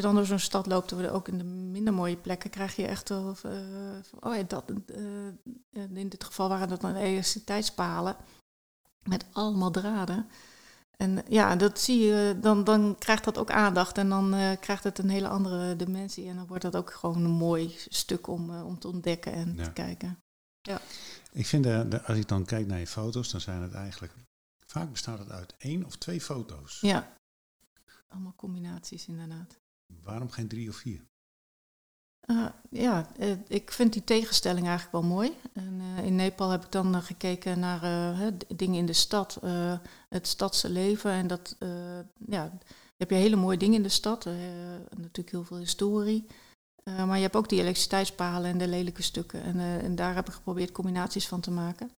eh, 0.00 0.06
je 0.06 0.12
dan 0.12 0.14
door 0.14 0.26
zo'n 0.26 0.38
stad 0.38 0.66
loopt, 0.66 0.92
ook 1.10 1.28
in 1.28 1.38
de 1.38 1.44
minder 1.44 1.92
mooie 1.94 2.16
plekken, 2.16 2.50
krijg 2.50 2.76
je 2.76 2.86
echt 2.86 3.08
wel... 3.08 3.36
eh, 3.42 3.52
oh 4.20 4.34
ja, 4.36 4.42
dat, 4.42 4.64
eh, 4.86 5.96
in 5.96 6.08
dit 6.08 6.24
geval 6.24 6.48
waren 6.48 6.68
dat 6.68 6.80
dan 6.80 6.94
elektriciteitspalen 6.94 8.16
met 9.02 9.24
allemaal 9.32 9.70
draden. 9.70 10.28
En 10.96 11.22
ja, 11.28 11.56
dat 11.56 11.80
zie 11.80 11.98
je, 11.98 12.38
dan, 12.40 12.64
dan 12.64 12.96
krijgt 12.98 13.24
dat 13.24 13.38
ook 13.38 13.50
aandacht 13.50 13.98
en 13.98 14.08
dan 14.08 14.34
eh, 14.34 14.60
krijgt 14.60 14.84
het 14.84 14.98
een 14.98 15.08
hele 15.10 15.28
andere 15.28 15.76
dimensie. 15.76 16.28
En 16.28 16.36
dan 16.36 16.46
wordt 16.46 16.62
dat 16.62 16.76
ook 16.76 16.92
gewoon 16.92 17.24
een 17.24 17.30
mooi 17.30 17.76
stuk 17.88 18.26
om, 18.26 18.50
eh, 18.50 18.66
om 18.66 18.78
te 18.78 18.88
ontdekken 18.88 19.32
en 19.32 19.54
Ja. 19.56 19.64
te 19.64 19.72
kijken. 19.72 20.18
Ik 21.32 21.46
vind, 21.46 21.64
de, 21.64 21.86
de- 21.88 22.02
als 22.02 22.18
ik 22.18 22.28
dan 22.28 22.44
kijk 22.44 22.66
naar 22.66 22.78
je 22.78 22.86
foto's, 22.86 23.30
dan 23.30 23.40
zijn 23.40 23.62
het 23.62 23.74
eigenlijk... 23.74 24.12
Vaak 24.66 24.90
bestaat 24.90 25.18
het 25.18 25.30
uit 25.30 25.54
één 25.58 25.84
of 25.84 25.96
twee 25.96 26.20
foto's. 26.20 26.80
Ja, 26.80 27.12
allemaal 28.08 28.34
combinaties 28.36 29.06
inderdaad. 29.06 29.58
Waarom 30.02 30.30
geen 30.30 30.48
drie 30.48 30.68
of 30.68 30.76
vier? 30.76 31.08
Uh, 32.26 32.46
ja, 32.70 33.06
eh, 33.16 33.36
ik 33.48 33.72
vind 33.72 33.92
die 33.92 34.04
tegenstelling 34.04 34.66
eigenlijk 34.66 34.92
wel 34.92 35.10
mooi. 35.10 35.32
En, 35.52 35.80
uh, 35.80 36.04
in 36.04 36.14
Nepal 36.14 36.50
heb 36.50 36.64
ik 36.64 36.72
dan 36.72 37.02
gekeken 37.02 37.58
naar 37.58 37.80
dingen 38.56 38.78
in 38.78 38.86
de 38.86 38.92
stad, 38.92 39.40
het 40.08 40.26
stadse 40.26 40.70
leven. 40.70 41.10
En 41.10 41.26
dat, 41.26 41.56
ja, 42.26 42.58
heb 42.96 43.10
je 43.10 43.16
hele 43.16 43.36
mooie 43.36 43.56
dingen 43.56 43.76
in 43.76 43.82
de 43.82 43.88
stad. 43.88 44.24
Natuurlijk 44.90 45.30
heel 45.30 45.44
veel 45.44 45.58
historie. 45.58 46.26
Maar 46.84 47.16
je 47.16 47.22
hebt 47.22 47.36
ook 47.36 47.48
die 47.48 47.60
elektriciteitspalen 47.60 48.50
en 48.50 48.58
de 48.58 48.68
lelijke 48.68 49.02
stukken. 49.02 49.42
En, 49.42 49.58
en 49.60 49.94
daar 49.94 50.14
heb 50.14 50.28
ik 50.28 50.34
geprobeerd 50.34 50.72
combinaties 50.72 51.28
van 51.28 51.40
te 51.40 51.50
maken. 51.50 51.90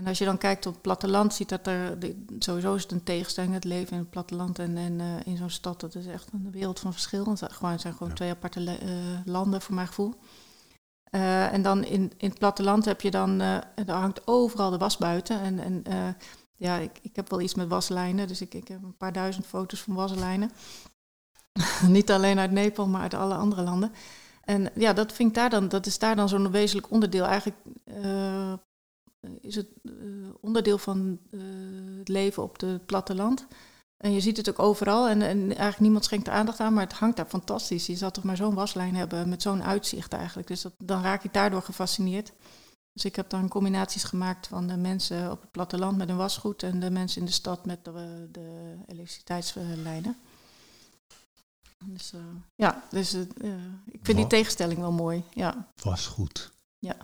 En 0.00 0.06
als 0.06 0.18
je 0.18 0.24
dan 0.24 0.38
kijkt 0.38 0.66
op 0.66 0.72
het 0.72 0.82
platteland, 0.82 1.34
ziet 1.34 1.48
dat 1.48 1.66
er 1.66 1.98
sowieso 2.38 2.74
is 2.74 2.82
het 2.82 2.92
een 2.92 3.02
tegenstelling, 3.02 3.54
het 3.54 3.64
leven 3.64 3.92
in 3.92 3.98
het 3.98 4.10
platteland 4.10 4.58
en, 4.58 4.76
en 4.76 4.98
uh, 4.98 5.06
in 5.24 5.36
zo'n 5.36 5.50
stad. 5.50 5.80
Dat 5.80 5.94
is 5.94 6.06
echt 6.06 6.32
een 6.32 6.50
wereld 6.50 6.80
van 6.80 6.92
verschil. 6.92 7.24
Het 7.24 7.38
zijn 7.38 7.50
gewoon, 7.50 7.72
het 7.72 7.80
zijn 7.80 7.92
gewoon 7.92 8.08
ja. 8.08 8.14
twee 8.14 8.30
aparte 8.30 8.60
uh, 8.60 8.76
landen, 9.24 9.62
voor 9.62 9.74
mijn 9.74 9.86
gevoel. 9.86 10.14
Uh, 11.10 11.52
en 11.52 11.62
dan 11.62 11.84
in, 11.84 12.12
in 12.16 12.28
het 12.28 12.38
platteland 12.38 12.84
heb 12.84 13.00
je 13.00 13.10
dan, 13.10 13.40
er 13.40 13.90
hangt 13.90 14.26
overal 14.26 14.70
de 14.70 14.78
was 14.78 14.96
buiten. 14.96 15.40
En, 15.40 15.58
en 15.58 15.84
ja, 16.56 16.76
ik, 16.76 16.98
ik 17.02 17.16
heb 17.16 17.30
wel 17.30 17.40
iets 17.40 17.54
met 17.54 17.68
waslijnen, 17.68 18.28
dus 18.28 18.40
ik, 18.40 18.54
ik 18.54 18.68
heb 18.68 18.82
een 18.82 18.96
paar 18.96 19.12
duizend 19.12 19.46
foto's 19.46 19.80
van 19.80 19.94
waslijnen. 19.94 20.50
Niet 21.86 22.10
alleen 22.10 22.38
uit 22.38 22.50
Nepal, 22.50 22.86
maar 22.86 23.02
uit 23.02 23.14
alle 23.14 23.34
andere 23.34 23.62
landen. 23.62 23.92
En 24.44 24.70
ja, 24.74 24.92
dat, 24.92 25.12
vind 25.12 25.28
ik 25.28 25.34
daar 25.34 25.50
dan, 25.50 25.68
dat 25.68 25.86
is 25.86 25.98
daar 25.98 26.16
dan 26.16 26.28
zo'n 26.28 26.50
wezenlijk 26.50 26.90
onderdeel. 26.90 27.24
Eigenlijk 27.24 27.58
uh, 27.84 28.52
is 29.40 29.54
het 29.54 29.68
uh, 29.82 29.94
onderdeel 30.40 30.78
van 30.78 31.18
uh, 31.30 31.40
het 31.98 32.08
leven 32.08 32.42
op 32.42 32.60
het 32.60 32.86
platteland. 32.86 33.46
En 33.96 34.12
je 34.12 34.20
ziet 34.20 34.36
het 34.36 34.48
ook 34.48 34.58
overal 34.58 35.08
en, 35.08 35.22
en, 35.22 35.46
eigenlijk 35.46 35.80
niemand 35.80 36.04
schenkt 36.04 36.26
er 36.26 36.32
aandacht 36.32 36.60
aan, 36.60 36.74
maar 36.74 36.84
het 36.84 36.92
hangt 36.92 37.16
daar 37.16 37.26
fantastisch. 37.26 37.86
Je 37.86 37.96
zal 37.96 38.10
toch 38.10 38.24
maar 38.24 38.36
zo'n 38.36 38.54
waslijn 38.54 38.94
hebben 38.94 39.28
met 39.28 39.42
zo'n 39.42 39.62
uitzicht 39.62 40.12
eigenlijk. 40.12 40.48
Dus 40.48 40.62
dat, 40.62 40.72
dan 40.78 41.02
raak 41.02 41.24
ik 41.24 41.32
daardoor 41.32 41.62
gefascineerd. 41.62 42.32
Dus 42.92 43.04
ik 43.04 43.16
heb 43.16 43.30
dan 43.30 43.48
combinaties 43.48 44.04
gemaakt 44.04 44.46
van 44.46 44.66
de 44.66 44.76
mensen 44.76 45.30
op 45.30 45.40
het 45.40 45.50
platteland 45.50 45.96
met 45.96 46.08
een 46.08 46.16
wasgoed 46.16 46.62
en 46.62 46.80
de 46.80 46.90
mensen 46.90 47.20
in 47.20 47.26
de 47.26 47.32
stad 47.32 47.66
met 47.66 47.84
de, 47.84 48.28
de 48.30 48.76
elektriciteitslijnen. 48.86 50.16
Dus 51.84 52.12
uh, 52.12 52.20
ja, 52.54 52.82
dus 52.90 53.14
uh, 53.14 53.24
ik 53.86 54.00
vind 54.02 54.18
die 54.18 54.26
tegenstelling 54.26 54.78
wel 54.78 54.92
mooi. 54.92 55.24
Ja. 55.30 55.68
Wasgoed. 55.82 56.52
Ja. 56.78 56.96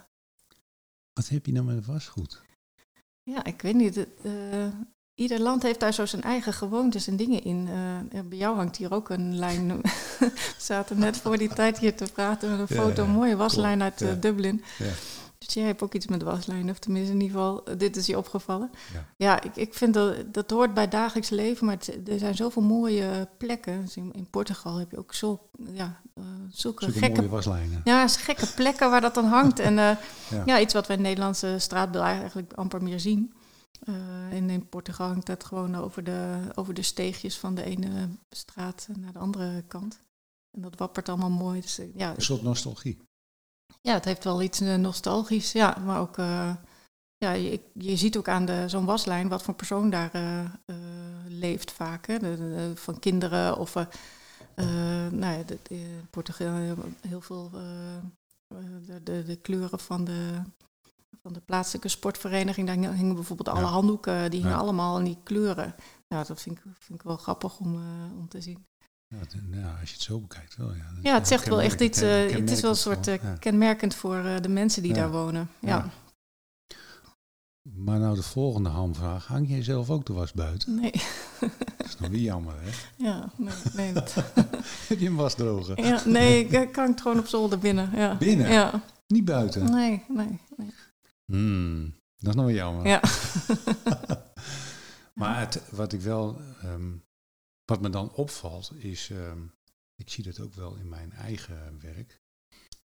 Wat 1.16 1.28
heb 1.28 1.46
je 1.46 1.52
nou 1.52 1.64
met 1.64 1.86
wasgoed? 1.86 2.42
Ja, 3.22 3.44
ik 3.44 3.62
weet 3.62 3.74
niet. 3.74 4.06
Uh, 4.22 4.32
ieder 5.14 5.40
land 5.40 5.62
heeft 5.62 5.80
daar 5.80 5.94
zo 5.94 6.06
zijn 6.06 6.22
eigen 6.22 6.52
gewoontes 6.52 7.06
en 7.06 7.16
dingen 7.16 7.44
in. 7.44 7.68
Uh, 8.14 8.20
bij 8.24 8.38
jou 8.38 8.56
hangt 8.56 8.76
hier 8.76 8.92
ook 8.92 9.08
een 9.08 9.38
lijn. 9.38 9.68
We 10.18 10.54
zaten 10.58 10.98
net 10.98 11.16
voor 11.16 11.38
die 11.38 11.48
tijd 11.48 11.78
hier 11.78 11.96
te 11.96 12.12
praten 12.12 12.50
met 12.50 12.58
een 12.58 12.76
foto, 12.76 13.04
een 13.04 13.10
mooie 13.10 13.36
waslijn 13.36 13.82
uit 13.82 14.00
uh, 14.00 14.08
ja. 14.08 14.14
Dublin. 14.14 14.62
Ja. 14.78 14.92
Dus 15.46 15.54
jij 15.54 15.64
hebt 15.64 15.82
ook 15.82 15.94
iets 15.94 16.06
met 16.06 16.22
waslijnen, 16.22 16.70
of 16.70 16.78
tenminste 16.78 17.12
in 17.12 17.20
ieder 17.20 17.36
geval, 17.36 17.70
uh, 17.70 17.78
dit 17.78 17.96
is 17.96 18.06
je 18.06 18.18
opgevallen. 18.18 18.70
Ja. 18.92 19.06
Ja, 19.16 19.42
ik, 19.42 19.56
ik 19.56 19.74
vind 19.74 19.94
dat, 19.94 20.34
dat 20.34 20.50
hoort 20.50 20.74
bij 20.74 20.88
dagelijks 20.88 21.28
leven, 21.30 21.66
maar 21.66 21.74
het, 21.74 22.08
er 22.08 22.18
zijn 22.18 22.34
zoveel 22.34 22.62
mooie 22.62 23.28
plekken. 23.38 23.80
Dus 23.80 23.96
in, 23.96 24.12
in 24.12 24.26
Portugal 24.30 24.76
heb 24.76 24.90
je 24.90 24.98
ook 24.98 25.14
zo, 25.14 25.48
ja, 25.72 26.00
uh, 26.14 26.24
zulke, 26.50 26.84
Zulke 26.84 26.98
gekke 26.98 27.16
mooie 27.20 27.28
waslijnen. 27.32 27.80
ja, 27.84 28.08
gekke 28.08 28.46
plekken 28.54 28.90
waar 28.90 29.00
dat 29.00 29.14
dan 29.14 29.24
hangt. 29.24 29.58
En 29.58 29.72
uh, 29.78 29.96
Ja. 30.46 30.60
iets 30.60 30.72
wat 30.74 30.86
we 30.86 30.92
in 30.92 30.98
het 30.98 31.08
Nederlandse 31.08 31.54
straatbeeld 31.58 32.04
eigenlijk 32.04 32.52
amper 32.52 32.82
meer 32.82 33.00
zien. 33.00 33.32
Uh, 33.88 33.94
in, 34.32 34.50
in 34.50 34.68
Portugal 34.68 35.06
hangt 35.08 35.26
dat 35.26 35.44
gewoon 35.44 35.74
over 35.76 36.04
de, 36.04 36.38
over 36.54 36.74
de 36.74 36.82
steegjes 36.82 37.38
van 37.38 37.54
de 37.54 37.62
ene 37.64 38.08
straat 38.30 38.88
naar 38.98 39.12
de 39.12 39.18
andere 39.18 39.64
kant. 39.68 40.00
En 40.50 40.60
dat 40.62 40.76
wappert 40.78 41.08
allemaal 41.08 41.30
mooi. 41.30 41.60
Dus, 41.60 41.80
ja, 41.94 42.14
Een 42.16 42.22
soort 42.22 42.42
nostalgie. 42.42 42.98
Ja, 43.80 43.92
het 43.92 44.04
heeft 44.04 44.24
wel 44.24 44.42
iets 44.42 44.60
uh, 44.60 44.74
nostalgisch. 44.74 45.52
Ja, 45.52 45.76
maar 45.84 46.00
ook, 46.00 46.18
uh, 46.18 46.54
ja, 47.16 47.32
je, 47.32 47.60
je 47.72 47.96
ziet 47.96 48.16
ook 48.16 48.28
aan 48.28 48.44
de, 48.44 48.68
zo'n 48.68 48.84
waslijn 48.84 49.28
wat 49.28 49.42
voor 49.42 49.54
persoon 49.54 49.90
daar 49.90 50.10
uh, 50.14 50.76
leeft 51.28 51.72
vaak. 51.72 52.06
Hè? 52.06 52.18
De, 52.18 52.36
de, 52.36 52.72
van 52.74 52.98
kinderen 52.98 53.58
of, 53.58 53.74
nou 55.10 55.36
ja, 55.38 55.42
de, 55.42 55.58
in 55.68 56.06
Portugal 56.10 56.76
heel 57.00 57.20
veel 57.20 57.50
de, 58.86 59.02
de, 59.02 59.22
de 59.22 59.36
kleuren 59.36 59.78
van 59.78 60.04
de, 60.04 60.42
van 61.22 61.32
de 61.32 61.40
plaatselijke 61.40 61.88
sportvereniging. 61.88 62.66
Daar 62.66 62.92
hingen 62.94 63.14
bijvoorbeeld 63.14 63.48
alle 63.48 63.60
Ja. 63.60 63.66
handdoeken, 63.66 64.30
die 64.30 64.40
hingen 64.40 64.56
Ja. 64.56 64.62
allemaal 64.62 64.98
in 64.98 65.04
die 65.04 65.18
kleuren. 65.22 65.74
Ja, 66.08 66.24
dat 66.24 66.42
vind 66.42 66.56
ik, 66.56 66.62
vind 66.78 66.98
ik 67.00 67.02
wel 67.06 67.16
grappig 67.16 67.58
om, 67.58 67.74
uh, 67.74 68.18
om 68.18 68.28
te 68.28 68.40
zien. 68.40 68.66
Ja, 69.08 69.18
als 69.80 69.88
je 69.88 69.94
het 69.94 70.02
zo 70.04 70.20
bekijkt 70.20 70.56
wel. 70.56 70.74
Ja, 70.74 70.84
Ja, 71.02 71.14
het 71.14 71.28
zegt 71.28 71.48
wel 71.48 71.60
echt 71.60 71.80
iets. 71.80 72.02
uh, 72.02 72.08
hè, 72.08 72.14
het 72.14 72.50
is 72.50 72.60
wel 72.60 72.70
een 72.70 72.76
soort 72.76 73.06
uh, 73.08 73.14
kenmerkend 73.38 73.94
voor 73.94 74.16
uh, 74.24 74.40
de 74.40 74.48
mensen 74.48 74.82
die 74.82 74.94
Ja. 74.94 74.98
daar 75.00 75.10
wonen. 75.10 75.48
Ja. 75.60 75.68
Ja. 75.68 75.90
Maar 77.62 77.98
nou 77.98 78.14
de 78.16 78.22
volgende 78.22 78.68
hamvraag. 78.68 79.26
Hang 79.26 79.48
jij 79.48 79.62
zelf 79.62 79.90
ook 79.90 80.06
de 80.06 80.12
was 80.12 80.32
buiten? 80.32 80.74
Nee. 80.74 80.90
Dat 81.76 81.86
is 81.86 81.96
nog 81.98 82.10
weer 82.10 82.20
jammer, 82.20 82.54
hè? 82.60 82.70
ja, 83.04 83.30
nee, 83.36 83.54
nee, 83.74 83.92
dat- 83.92 84.14
Heb 84.88 84.98
je 85.00 85.06
een 85.06 85.14
wasdroger? 85.14 85.80
ja, 85.84 86.02
nee, 86.06 86.46
ik, 86.46 86.76
hang 86.76 86.88
het 86.90 87.00
gewoon 87.00 87.18
op 87.18 87.26
zolder 87.26 87.58
binnen. 87.58 87.90
Ja. 87.94 88.16
Binnen? 88.16 88.48
Ja, 88.50 88.82
Niet 89.06 89.24
buiten? 89.24 89.70
nee, 89.72 90.04
nee. 90.08 90.40
nee. 90.56 90.72
Hmm, 91.24 91.94
dat 92.18 92.34
is 92.34 92.40
nog 92.40 92.50
jammer. 92.50 92.86
Ja. 92.86 93.00
maar 95.14 95.38
het, 95.40 95.62
wat 95.70 95.92
ik 95.92 96.00
wel, 96.00 96.40
ehm, 96.62 96.92
wat 97.66 97.80
me 97.80 97.90
dan 97.90 98.12
opvalt, 98.12 98.72
is, 98.74 99.10
ehm, 99.10 99.46
ik 99.94 100.10
zie 100.10 100.24
dat 100.24 100.40
ook 100.40 100.54
wel 100.54 100.76
in 100.76 100.88
mijn 100.88 101.12
eigen 101.12 101.80
werk, 101.80 102.20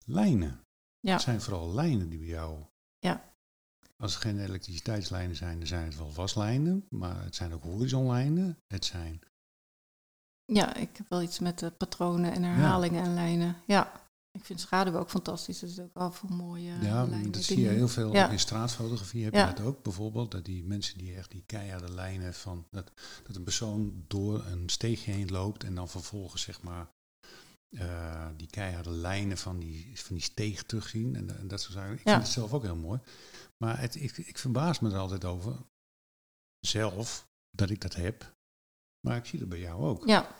lijnen. 0.05 0.65
Ja. 1.01 1.13
Het 1.13 1.23
zijn 1.23 1.41
vooral 1.41 1.75
lijnen 1.75 2.09
die 2.09 2.19
bij 2.19 2.29
jou. 2.29 2.65
Ja. 2.99 3.35
Als 3.97 4.15
er 4.15 4.21
geen 4.21 4.39
elektriciteitslijnen 4.39 5.37
zijn, 5.37 5.59
dan 5.59 5.67
zijn 5.67 5.85
het 5.85 5.97
wel 5.97 6.13
waslijnen, 6.13 6.87
maar 6.91 7.23
het 7.25 7.35
zijn 7.35 7.53
ook 7.53 7.63
horizonlijnen. 7.63 8.59
Het 8.67 8.85
zijn, 8.85 9.21
ja, 10.53 10.75
ik 10.75 10.97
heb 10.97 11.09
wel 11.09 11.23
iets 11.23 11.39
met 11.39 11.59
de 11.59 11.71
patronen 11.71 12.33
en 12.33 12.43
herhalingen 12.43 13.05
en 13.05 13.15
lijnen. 13.15 13.57
Ja, 13.67 14.06
ik 14.39 14.45
vind 14.45 14.61
schaduw 14.61 14.97
ook 14.99 15.11
fantastisch. 15.11 15.59
Dat 15.59 15.71
is 15.71 15.81
ook 15.81 15.95
al 15.95 16.13
voor 16.13 16.31
mooie 16.33 16.73
ja, 16.81 17.07
lijnen. 17.07 17.33
dat 17.33 17.43
zie 17.43 17.61
je 17.61 17.69
heel 17.69 17.89
veel 17.89 18.13
Ja. 18.13 18.31
in 18.31 18.39
straatfotografie. 18.39 19.25
Heb 19.25 19.35
Ja. 19.35 19.49
je 19.49 19.55
dat 19.55 19.65
ook 19.67 19.83
bijvoorbeeld? 19.83 20.31
Dat 20.31 20.45
die 20.45 20.65
mensen 20.65 20.99
die 20.99 21.15
echt 21.15 21.31
die 21.31 21.43
keiharde 21.47 21.91
lijnen 21.93 22.35
van, 22.35 22.67
dat, 22.71 22.93
dat 23.27 23.37
een 23.37 23.45
persoon 23.45 24.05
door 24.07 24.45
een 24.45 24.69
steegje 24.69 25.13
heen 25.13 25.31
loopt 25.31 25.65
en 25.65 25.75
dan 25.75 25.89
vervolgens 25.89 26.43
zeg 26.43 26.63
maar 26.63 26.89
eh, 27.69 28.29
die 28.37 28.47
keiharde 28.51 28.91
lijnen 28.91 29.39
van 29.39 29.59
die, 29.59 29.91
van 30.01 30.15
die 30.15 30.25
steeg 30.25 30.63
terugzien 30.63 31.17
en, 31.17 31.39
en 31.39 31.49
dat 31.49 31.61
soort 31.61 31.73
zaken. 31.75 31.93
Ik 31.93 32.05
Ja. 32.05 32.11
vind 32.13 32.23
het 32.23 32.33
zelf 32.33 32.53
ook 32.53 32.63
heel 32.63 32.77
mooi. 32.77 33.01
Maar 33.57 33.81
het, 33.81 33.95
ik, 33.95 34.17
ik 34.17 34.39
verbaas 34.39 34.81
me 34.81 34.91
er 34.91 34.99
altijd 34.99 35.25
over. 35.25 35.57
zelf 36.61 37.29
dat 37.51 37.71
ik 37.71 37.81
dat 37.81 37.95
heb. 37.95 38.35
Maar 39.01 39.17
ik 39.17 39.25
zie 39.25 39.39
het 39.41 39.49
bij 39.49 39.59
jou 39.61 39.83
ook. 39.83 40.07
Ja. 40.07 40.35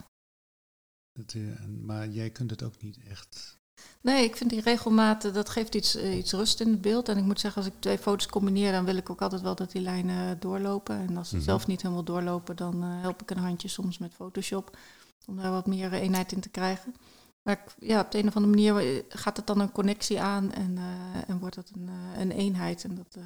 Dat, 1.11 1.33
eh, 1.33 1.65
maar 1.65 2.07
jij 2.09 2.29
kunt 2.29 2.49
het 2.49 2.63
ook 2.63 2.81
niet 2.81 2.97
echt. 3.03 3.59
Nee, 4.01 4.23
ik 4.23 4.35
vind 4.35 4.49
die 4.49 4.61
regelmaat, 4.61 5.33
dat 5.33 5.49
geeft 5.49 5.75
iets, 5.75 5.95
eh, 5.95 6.17
iets 6.17 6.31
rust 6.31 6.59
in 6.61 6.67
het 6.71 6.81
beeld. 6.81 7.09
En 7.09 7.17
ik 7.17 7.23
moet 7.23 7.39
zeggen, 7.39 7.61
als 7.63 7.71
ik 7.71 7.79
twee 7.79 7.97
foto's 7.97 8.27
combineer, 8.27 8.71
dan 8.71 8.85
wil 8.85 8.95
ik 8.95 9.09
ook 9.09 9.21
altijd 9.21 9.41
wel 9.41 9.55
dat 9.55 9.71
die 9.71 9.81
lijnen 9.81 10.39
doorlopen. 10.39 10.97
En 10.97 11.17
als 11.17 11.29
ze 11.29 11.35
Mhm. 11.35 11.43
zelf 11.43 11.67
niet 11.67 11.81
helemaal 11.81 12.03
doorlopen, 12.03 12.55
dan 12.55 12.83
eh, 12.83 13.01
help 13.01 13.21
ik 13.21 13.29
een 13.31 13.37
handje 13.37 13.67
soms 13.67 13.97
met 13.97 14.13
Photoshop. 14.13 14.77
Om 15.25 15.37
daar 15.37 15.51
wat 15.51 15.67
meer 15.67 15.93
eh, 15.93 16.01
eenheid 16.01 16.31
in 16.31 16.39
te 16.39 16.49
krijgen. 16.49 16.95
Maar 17.41 17.53
ik- 17.65 17.87
ja, 17.87 17.99
op 18.01 18.11
de 18.11 18.17
een 18.17 18.27
of 18.27 18.35
andere 18.35 18.53
manier 18.55 18.77
eh, 18.97 19.03
gaat 19.09 19.37
het 19.37 19.47
dan 19.47 19.59
een 19.59 19.71
connectie 19.71 20.21
aan 20.21 20.51
en, 20.51 20.77
eh, 20.77 21.29
en 21.29 21.39
wordt 21.39 21.55
het 21.55 21.71
een, 21.75 21.89
eh, 21.89 22.19
een 22.21 22.31
eenheid. 22.31 22.83
En 22.83 22.95
dat, 22.95 23.15
eh 23.15 23.23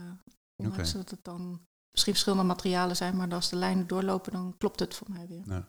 ondanks 0.56 0.94
dat 0.94 1.10
het 1.10 1.24
dan 1.24 1.60
misschien 1.92 2.14
verschillende 2.14 2.44
materialen 2.46 2.96
zijn, 2.96 3.16
maar 3.16 3.34
als 3.34 3.50
de 3.50 3.56
lijnen 3.56 3.88
doorlopen, 3.88 4.32
dan 4.32 4.56
klopt 4.58 4.80
het 4.80 4.96
voor 4.96 5.08
mij 5.12 5.28
weer. 5.28 5.42
Nou, 5.46 5.64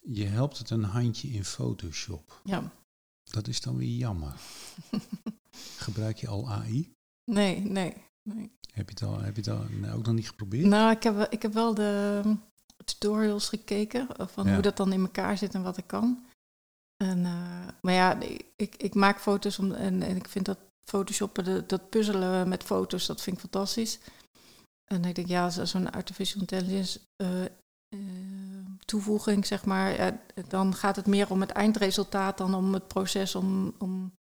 je 0.00 0.24
helpt 0.24 0.58
het 0.58 0.70
een 0.70 0.84
handje 0.84 1.28
in 1.28 1.44
Photoshop. 1.44 2.40
Ja. 2.44 2.62
Dat 3.30 3.48
is 3.48 3.60
dan 3.60 3.76
weer 3.76 3.96
jammer. 3.96 4.32
Gebruik 5.86 6.16
je 6.16 6.28
al 6.28 6.50
AI? 6.50 6.92
nee, 7.24 7.60
nee, 7.60 7.94
nee. 8.22 8.50
Heb 8.72 8.88
je 8.90 8.94
het, 8.94 9.02
al, 9.02 9.20
heb 9.20 9.36
je 9.36 9.40
het 9.50 9.50
al, 9.50 9.64
nee, 9.70 9.92
ook 9.92 10.06
nog 10.06 10.14
niet 10.14 10.28
geprobeerd? 10.28 10.66
Nou, 10.66 10.90
ik 10.90 11.02
heb, 11.02 11.14
wel- 11.14 11.26
ik 11.30 11.42
heb 11.42 11.52
wel 11.52 11.74
de 11.74 12.22
um, 12.24 12.42
tutorials 12.84 13.48
gekeken 13.48 14.16
eh, 14.16 14.26
van 14.26 14.46
Ja. 14.46 14.52
hoe 14.52 14.62
dat 14.62 14.76
dan 14.76 14.92
in 14.92 15.00
elkaar 15.00 15.38
zit 15.38 15.54
en 15.54 15.62
wat 15.62 15.76
ik 15.76 15.86
kan. 15.86 16.26
En, 17.04 17.24
eh, 17.24 17.68
maar 17.82 17.92
ja, 17.94 18.18
ik, 18.56 18.74
ik 18.76 18.94
maak 18.94 19.20
foto's 19.20 19.58
om, 19.58 19.72
en, 19.72 20.02
en 20.02 20.16
ik 20.16 20.28
vind 20.28 20.44
dat 20.44 20.58
photoshoppen, 20.90 21.44
de- 21.44 21.64
dat 21.66 21.90
puzzelen 21.90 22.48
met 22.48 22.62
foto's, 22.62 23.06
dat 23.06 23.20
vind 23.22 23.36
ik 23.36 23.42
fantastisch. 23.42 23.98
En 24.84 25.04
ik 25.04 25.14
denk, 25.14 25.28
ja, 25.28 25.50
zo- 25.50 25.64
zo'n 25.64 25.90
artificial 25.92 26.40
intelligence 26.40 27.00
eh, 27.16 27.28
toevoeging, 28.88 29.46
zeg 29.46 29.64
maar, 29.64 29.94
ja, 29.94 30.20
dan 30.48 30.74
gaat 30.74 30.96
het 30.96 31.06
meer 31.06 31.30
om 31.30 31.40
het 31.40 31.50
eindresultaat 31.50 32.38
dan 32.38 32.54
om 32.54 32.74
het 32.74 32.88
proces 32.88 33.34
om, 33.34 33.74
om 33.78 34.12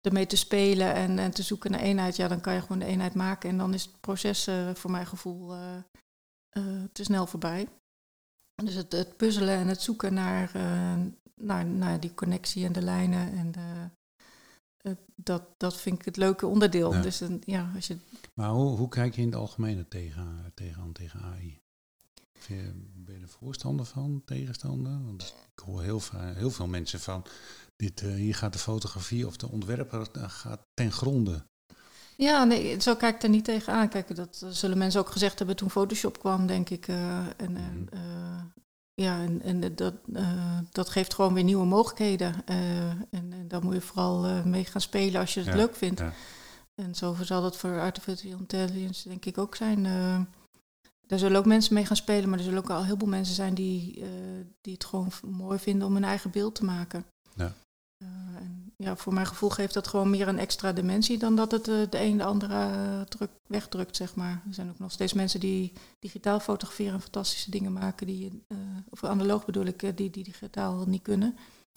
ermee 0.00 0.26
te 0.26 0.36
spelen 0.36 0.94
en, 0.94 1.18
en 1.18 1.30
te 1.30 1.42
zoeken 1.42 1.70
naar 1.70 1.80
eenheid. 1.80 2.16
Ja, 2.16 2.28
dan 2.28 2.40
kan 2.40 2.54
je 2.54 2.60
gewoon 2.60 2.78
de 2.78 2.84
eenheid 2.84 3.14
maken 3.14 3.50
en 3.50 3.58
dan 3.58 3.74
is 3.74 3.84
het 3.84 4.00
proces 4.00 4.46
eh, 4.46 4.74
voor 4.74 4.90
mijn 4.90 5.06
gevoel 5.06 5.54
eh, 5.54 5.76
eh, 6.48 6.84
te 6.92 7.04
snel 7.04 7.26
voorbij. 7.26 7.68
Dus 8.62 8.74
het, 8.74 8.92
het 8.92 9.16
puzzelen 9.16 9.54
en 9.54 9.68
het 9.68 9.80
zoeken 9.80 10.14
naar, 10.14 10.50
naar, 11.34 11.66
naar 11.66 12.00
die 12.00 12.14
connectie 12.14 12.64
en 12.64 12.72
de 12.72 12.82
lijnen 12.82 13.32
en 13.32 13.52
de, 13.52 13.88
dat, 15.14 15.42
dat 15.56 15.76
vind 15.76 15.98
ik 15.98 16.04
het 16.04 16.16
leuke 16.16 16.46
onderdeel. 16.46 16.94
Ja. 16.94 17.00
Dus 17.02 17.20
een, 17.20 17.42
ja, 17.44 17.70
als 17.74 17.86
je 17.86 17.96
Maar 18.34 18.50
hoe, 18.50 18.76
hoe 18.76 18.88
kijk 18.88 19.14
je 19.14 19.20
in 19.20 19.26
het 19.26 19.36
algemeen 19.36 19.88
tegen, 19.88 20.52
tegenaan 20.54 20.92
tegen 20.92 21.22
AI? 21.22 21.60
Ben 23.06 23.14
je 23.14 23.20
er 23.22 23.28
voorstander 23.28 23.86
van, 23.86 24.22
tegenstander? 24.24 25.04
Want 25.04 25.34
ik 25.56 25.62
hoor 25.64 25.82
heel, 25.82 26.00
heel 26.14 26.50
veel 26.50 26.66
mensen 26.66 27.00
van, 27.00 27.24
dit, 27.76 28.02
eh, 28.02 28.12
hier 28.14 28.34
gaat 28.34 28.52
de 28.52 28.58
fotografie 28.58 29.26
of 29.26 29.36
de 29.36 29.48
ontwerper 29.50 30.08
eh, 30.12 30.24
gaat 30.28 30.60
ten 30.74 30.92
gronde. 30.92 31.46
Ja, 32.16 32.44
nee, 32.44 32.80
zo 32.80 32.94
kijk 32.96 33.14
ik 33.14 33.22
er 33.22 33.28
niet 33.28 33.44
tegenaan. 33.44 33.88
Kijk, 33.88 34.16
dat 34.16 34.46
zullen 34.50 34.78
mensen 34.78 35.00
ook 35.00 35.10
gezegd 35.10 35.38
hebben 35.38 35.56
toen 35.56 35.70
Photoshop 35.70 36.18
kwam, 36.18 36.46
denk 36.46 36.70
ik. 36.70 36.88
eh, 36.88 37.18
en, 37.36 37.52
Mhm. 37.52 38.44
ja, 38.94 39.20
en, 39.20 39.42
en 39.42 39.74
dat, 39.74 39.94
dat 40.70 40.88
geeft 40.88 41.14
gewoon 41.14 41.34
weer 41.34 41.44
nieuwe 41.44 41.66
mogelijkheden. 41.66 42.34
En, 42.44 43.06
en 43.10 43.48
daar 43.48 43.62
moet 43.64 43.74
je 43.74 43.80
vooral 43.80 44.44
mee 44.44 44.64
gaan 44.64 44.80
spelen 44.80 45.20
als 45.20 45.34
je 45.34 45.40
het 45.40 45.48
Ja, 45.48 45.56
leuk 45.56 45.76
vindt. 45.76 46.00
ja. 46.00 46.12
En 46.74 46.94
zo 46.94 47.16
zal 47.22 47.42
dat 47.42 47.56
voor 47.56 47.80
artificial 47.80 48.38
intelligence 48.38 49.08
denk 49.08 49.24
ik 49.24 49.38
ook 49.38 49.54
zijn. 49.54 49.86
Daar 51.06 51.18
zullen 51.18 51.38
ook 51.38 51.46
mensen 51.46 51.74
mee 51.74 51.86
gaan 51.86 51.96
spelen, 51.96 52.28
maar 52.28 52.38
er 52.38 52.44
zullen 52.44 52.58
ook 52.58 52.70
al 52.70 52.84
heel 52.84 52.96
veel 52.98 53.06
mensen 53.08 53.34
zijn 53.34 53.54
die, 53.54 54.00
eh, 54.00 54.08
die 54.60 54.72
het 54.72 54.84
gewoon 54.84 55.12
mooi 55.22 55.58
vinden 55.58 55.86
om 55.86 55.94
hun 55.94 56.04
eigen 56.04 56.30
beeld 56.30 56.54
te 56.54 56.64
maken. 56.64 57.04
Ja. 57.34 57.52
Eh, 57.96 58.08
en 58.40 58.72
ja, 58.76 58.96
voor 58.96 59.14
mijn 59.14 59.26
gevoel 59.26 59.50
geeft 59.50 59.74
dat 59.74 59.86
gewoon 59.86 60.10
meer 60.10 60.28
een 60.28 60.38
extra 60.38 60.72
dimensie 60.72 61.18
dan 61.18 61.36
dat 61.36 61.50
het 61.50 61.68
eh, 61.68 61.74
de 61.90 62.00
een 62.00 62.16
de 62.16 62.24
andere 62.24 63.04
druk, 63.08 63.30
wegdrukt, 63.48 63.96
zeg 63.96 64.14
maar. 64.14 64.42
Er 64.48 64.54
zijn 64.54 64.68
ook 64.68 64.78
nog 64.78 64.92
steeds 64.92 65.12
mensen 65.12 65.40
die 65.40 65.72
digitaal 65.98 66.40
fotograferen 66.40 66.94
en 66.94 67.00
fantastische 67.00 67.50
dingen 67.50 67.72
maken, 67.72 68.06
die, 68.06 68.42
of 68.90 69.04
analoog 69.04 69.44
bedoel 69.44 69.64
ik, 69.64 69.96
die, 69.96 70.10
die 70.10 70.24
digitaal 70.24 70.84
niet 70.86 71.02
kunnen. 71.02 71.36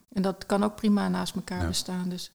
En 0.10 0.22
dat 0.22 0.46
kan 0.46 0.64
ook 0.64 0.76
prima 0.76 1.08
naast 1.08 1.36
elkaar 1.36 1.62
Ja. 1.62 1.68
bestaan. 1.68 2.10
Dus 2.10 2.32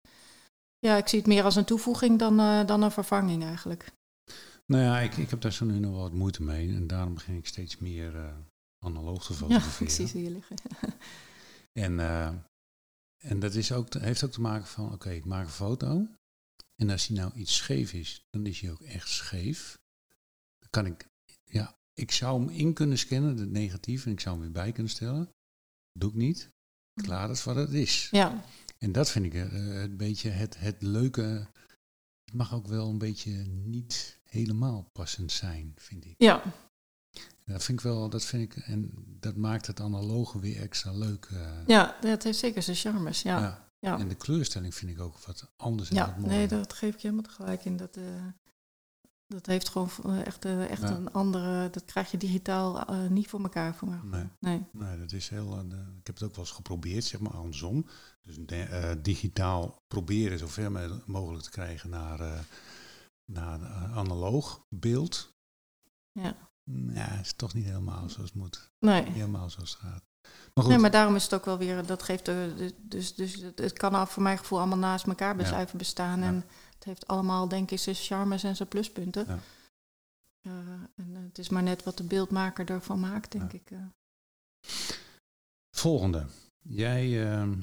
ja, 0.79 0.97
ik 0.97 1.09
zie 1.09 1.19
het 1.19 1.29
meer 1.29 1.45
als 1.45 1.57
een 1.57 1.65
toevoeging 1.65 2.19
dan, 2.19 2.37
dan 2.67 2.83
een 2.83 2.91
vervanging 2.91 3.45
eigenlijk. 3.45 3.93
Nou 4.67 4.83
ja, 4.83 5.01
ik, 5.01 5.17
ik 5.17 5.31
heb 5.31 5.41
daar 5.41 5.53
zo 5.53 5.65
nu 5.65 5.79
nog 5.79 5.91
wel 5.93 6.01
wat 6.01 6.13
moeite 6.13 6.43
mee. 6.43 6.75
En 6.75 6.87
daarom 6.87 7.15
begin 7.15 7.37
ik 7.37 7.47
steeds 7.47 7.79
meer 7.79 8.17
eh, 8.17 8.37
analoog 8.85 9.27
te 9.27 9.33
Ja, 9.33 9.39
fotograferen. 9.39 9.93
zie 9.93 10.07
ze 10.07 10.19
hier 10.19 10.31
liggen. 10.31 10.57
En, 11.73 12.01
eh, 12.01 12.33
en 13.25 13.39
dat 13.41 13.55
is 13.55 13.73
ook, 13.73 13.95
heeft 13.95 14.25
ook 14.25 14.31
te 14.31 14.41
maken 14.41 14.67
van, 14.67 14.93
oké, 14.93 15.11
ik 15.11 15.25
maak 15.25 15.45
een 15.45 15.51
foto. 15.53 16.07
En 16.77 16.91
als 16.91 17.07
die 17.07 17.17
nou 17.17 17.33
iets 17.35 17.57
scheef 17.57 17.93
is, 17.93 18.25
dan 18.31 18.47
is 18.47 18.61
hij 18.61 18.71
ook 18.71 18.81
echt 18.81 19.09
scheef. 19.09 19.79
Dan 20.59 20.71
kan 20.71 20.87
ik, 20.87 21.09
ja, 21.45 21.77
ik 21.93 22.11
zou 22.11 22.41
hem 22.41 22.49
in 22.49 22.73
kunnen 22.75 22.99
scannen, 22.99 23.37
het 23.37 23.51
negatief, 23.51 24.07
en 24.07 24.13
ik 24.13 24.21
zou 24.21 24.35
hem 24.35 24.45
weer 24.45 24.53
bij 24.63 24.73
kunnen 24.73 24.93
stellen. 24.93 25.29
doe 25.99 26.11
ik 26.11 26.17
niet. 26.17 26.49
Klaar 27.03 27.31
is 27.31 27.45
wat 27.45 27.57
het 27.57 27.73
is. 27.73 28.09
Ja, 28.11 28.45
En 28.79 28.93
dat 28.93 29.11
vind 29.11 29.25
ik 29.25 29.35
eh, 29.35 29.83
een 29.83 29.97
beetje 29.97 30.31
het, 30.31 30.59
het 30.59 30.83
leuke. 30.83 31.49
Het 32.25 32.35
mag 32.35 32.55
ook 32.55 32.67
wel 32.67 32.89
een 32.89 32.99
beetje 32.99 33.31
niet 33.47 34.19
helemaal 34.35 34.91
passend 34.93 35.33
zijn, 35.33 35.73
vind 35.77 36.05
ik. 36.05 36.15
ja, 36.19 36.43
En 36.43 37.53
Dat 37.53 37.65
vind 37.65 37.79
ik 37.79 37.85
wel, 37.85 38.09
dat 38.09 38.25
vind 38.25 38.43
ik, 38.43 38.63
en 38.65 38.91
dat 39.21 39.37
maakt 39.37 39.67
het 39.67 39.81
analoge 39.81 40.39
weer 40.41 40.61
extra 40.61 40.93
leuk. 40.93 41.29
eh, 41.33 41.67
ja, 41.67 41.97
het 42.01 42.23
heeft 42.23 42.39
zeker 42.39 42.63
zijn 42.63 42.77
charmes. 42.77 43.23
Ja, 43.23 43.39
ja. 43.41 43.69
ja. 43.79 43.99
En 43.99 44.09
de 44.09 44.15
kleurstelling 44.15 44.75
vind 44.75 44.91
ik 44.91 45.01
ook 45.01 45.19
wat 45.19 45.51
anders 45.57 45.89
en 45.91 45.97
Ja, 45.97 46.07
wat 46.07 46.17
mooier. 46.19 46.37
nee, 46.37 46.47
dat 46.49 46.73
geef 46.73 46.95
ik 46.95 47.01
je 47.01 47.09
helemaal 47.09 47.31
gelijk 47.35 47.65
in. 47.65 47.77
Dat, 47.77 47.97
eh, 47.97 48.03
dat 49.27 49.47
heeft 49.47 49.69
gewoon 49.69 49.91
eh, 50.05 50.27
echt, 50.27 50.45
echt 50.45 50.83
Ja. 50.83 50.91
een 50.91 51.13
andere. 51.13 51.71
Dat 51.71 51.85
krijg 51.85 52.11
je 52.11 52.17
digitaal 52.17 52.85
niet 53.09 53.29
voor 53.29 53.43
elkaar. 53.43 53.75
Voor. 53.75 54.01
Nee. 54.05 54.25
nee. 54.41 54.63
Nee, 54.73 54.99
dat 54.99 55.13
is 55.13 55.29
heel. 55.29 55.59
ik 56.01 56.07
heb 56.07 56.15
het 56.15 56.23
ook 56.25 56.35
wel 56.37 56.45
eens 56.45 56.55
geprobeerd, 56.55 57.05
zeg 57.05 57.21
maar 57.21 57.33
andersom. 57.35 57.87
Dus 58.23 58.37
digitaal 59.03 59.83
proberen 59.89 60.39
zo 60.39 60.47
ver 60.47 60.73
me- 60.73 61.01
mogelijk 61.07 61.43
te 61.45 61.51
krijgen 61.51 61.91
naar, 61.91 62.45
naar 63.25 63.63
eh, 63.63 63.97
analoog 63.97 64.67
beeld. 64.69 65.33
Ja. 66.13 66.37
Ja, 66.93 67.09
is 67.19 67.33
toch 67.33 67.55
niet 67.55 67.65
helemaal 67.65 68.09
zoals 68.09 68.31
het 68.31 68.39
moet. 68.39 68.71
Nee. 68.79 69.03
Helemaal 69.11 69.51
zoals 69.51 69.71
het 69.71 69.81
gaat. 69.81 70.03
Maar 70.55 70.65
goed, 70.65 70.69
nee, 70.73 70.79
maar 70.79 70.91
daarom 70.91 71.15
is 71.15 71.23
het 71.23 71.35
ook 71.35 71.45
wel 71.45 71.59
weer. 71.59 71.87
Dat 71.87 72.03
geeft. 72.03 72.29
eh, 72.29 72.35
de- 72.57 72.75
dus, 72.79 73.15
dus 73.15 73.35
het, 73.55 73.73
kan 73.73 73.95
al 73.95 74.07
voor 74.07 74.23
mijn 74.23 74.39
gevoel 74.39 74.59
allemaal 74.59 74.79
naast 74.79 75.07
elkaar 75.07 75.41
Ja. 75.41 75.67
bestaan. 75.77 76.21
Ja. 76.21 76.27
En 76.27 76.35
het 76.75 76.85
heeft 76.85 77.07
allemaal, 77.07 77.49
denk 77.49 77.71
ik, 77.71 77.79
zijn 77.79 77.97
charmes 77.97 78.43
en 78.43 78.57
zijn 78.57 78.69
pluspunten. 78.69 79.27
Ja. 79.27 79.39
Eh, 80.41 80.51
en 80.97 81.15
het 81.15 81.39
is 81.39 81.49
maar 81.49 81.63
net 81.63 81.83
wat 81.83 81.97
de 81.97 82.05
beeldmaker 82.05 82.71
ervan 82.71 83.01
maakt, 83.01 83.33
denk 83.33 83.53
ik. 83.53 83.71
volgende. 85.71 86.27
Jij 86.63 87.31
ehm, 87.33 87.61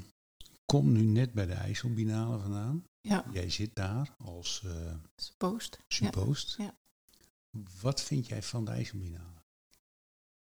komt 0.66 0.88
nu 0.88 1.02
net 1.02 1.34
bij 1.34 1.46
de 1.46 1.54
IJsselbinale 1.54 2.40
vandaan. 2.40 2.86
Ja, 3.02 3.26
Jij 3.32 3.50
zit 3.50 3.76
daar 3.76 4.16
als 4.18 4.62
eh 4.66 4.94
is 5.18 5.34
post. 5.38 5.78
suppost. 5.88 6.56
Ja. 6.58 6.76
Wat 7.82 8.02
vind 8.02 8.28
jij 8.28 8.44
van 8.44 8.66
de 8.66 8.72
IJsselbinale? 8.72 9.40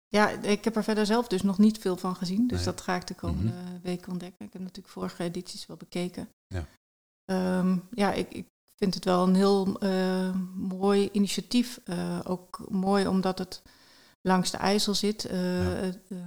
Ja, 0.08 0.28
ik 0.28 0.64
heb 0.64 0.76
er 0.76 0.84
verder 0.84 1.06
zelf 1.06 1.26
dus 1.28 1.42
nog 1.42 1.58
niet 1.58 1.78
veel 1.78 1.96
van 1.96 2.16
gezien. 2.16 2.46
Dus 2.46 2.56
Nee. 2.56 2.64
dat 2.66 2.80
ga 2.80 2.94
ik 2.96 3.06
de 3.06 3.14
komende 3.14 3.52
weken 3.82 4.12
ontdekken. 4.12 4.46
Ik 4.46 4.52
heb 4.52 4.62
natuurlijk 4.62 4.88
vorige 4.88 5.22
edities 5.22 5.66
wel 5.66 5.76
bekeken. 5.76 6.28
Ja. 6.46 6.66
Ehm, 7.24 7.78
ja, 7.90 8.12
ik, 8.12 8.32
ik 8.32 8.46
vind 8.76 8.94
het 8.94 9.04
wel 9.04 9.26
een 9.26 9.34
heel 9.34 9.78
eh, 9.80 10.34
mooi 10.54 11.08
initiatief. 11.12 11.80
Eh, 11.84 12.20
ook 12.24 12.64
mooi 12.68 13.06
omdat 13.06 13.38
het 13.38 13.62
langs 14.20 14.50
de 14.50 14.56
IJssel 14.56 14.94
zit. 14.94 15.24
Eh, 15.24 15.62
Ja. 15.82 15.92
eh, 16.08 16.18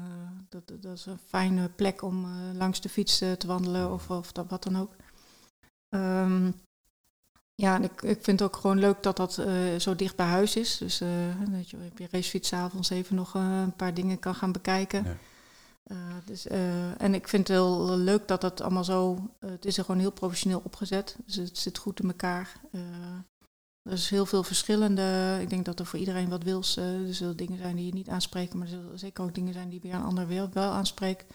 dat, 0.50 0.68
dat 0.82 0.98
is 0.98 1.06
een 1.06 1.20
fijne 1.28 1.70
plek 1.70 2.02
om 2.02 2.26
eh, 2.26 2.58
langs 2.58 2.82
de 2.82 2.90
fiets 2.90 3.22
eh, 3.22 3.32
te 3.32 3.48
wandelen 3.48 3.92
of, 3.92 4.10
of 4.10 4.32
dat, 4.32 4.50
wat 4.50 4.64
dan 4.64 4.78
ook. 4.78 4.96
Ehm, 5.90 6.52
ja, 7.60 7.76
en 7.76 7.84
ik, 7.84 8.02
ik 8.02 8.24
vind 8.24 8.40
het 8.40 8.42
ook 8.42 8.56
gewoon 8.56 8.80
leuk 8.80 9.04
dat 9.04 9.18
dat 9.18 9.38
eh, 9.38 9.76
zo 9.80 9.96
dicht 9.96 10.16
bij 10.16 10.26
huis 10.26 10.56
is. 10.56 10.78
Dus 10.78 11.02
eh, 11.02 11.10
dat 11.50 11.70
je 11.70 11.78
op 11.92 11.98
je 11.98 12.08
racefiets 12.12 12.48
's 12.48 12.54
avonds 12.54 12.90
even 12.90 13.16
nog 13.16 13.36
eh, 13.36 13.62
een 13.62 13.76
paar 13.76 13.94
dingen 13.94 14.20
kan 14.20 14.36
gaan 14.36 14.52
bekijken. 14.52 15.04
Ja. 15.04 15.18
Dus, 16.26 16.48
en 16.98 17.14
ik 17.14 17.28
vind 17.28 17.48
het 17.48 17.58
heel 17.58 17.98
leuk 17.98 18.28
dat 18.28 18.42
dat 18.42 18.62
allemaal 18.62 18.84
zo... 18.84 19.30
het 19.40 19.66
is 19.66 19.78
er 19.78 19.84
gewoon 19.84 20.00
heel 20.00 20.12
professioneel 20.12 20.62
opgezet. 20.64 21.18
Dus 21.26 21.36
het 21.36 21.58
zit 21.58 21.78
goed 21.78 22.00
in 22.00 22.08
elkaar. 22.08 22.62
Er 23.82 23.92
is 23.92 24.10
heel 24.10 24.26
veel 24.26 24.44
verschillende... 24.44 25.38
Ik 25.42 25.50
denk 25.50 25.66
dat 25.66 25.80
er 25.80 25.86
voor 25.86 26.00
iedereen 26.00 26.30
wat 26.30 26.44
wils... 26.44 26.78
er 26.78 27.14
zullen 27.14 27.38
dingen 27.38 27.58
zijn 27.58 27.76
die 27.76 27.86
je 27.86 27.94
niet 27.94 28.10
aanspreken... 28.10 28.58
maar 28.58 28.68
er 28.68 28.74
zullen 28.74 29.00
zeker 29.00 29.24
ook 29.24 29.36
dingen 29.36 29.54
zijn 29.54 29.70
die 29.70 29.82
weer 29.82 29.94
een 29.94 30.04
ander 30.04 30.28
wel, 30.28 30.50
wel 30.50 30.72
aanspreekt. 30.72 31.34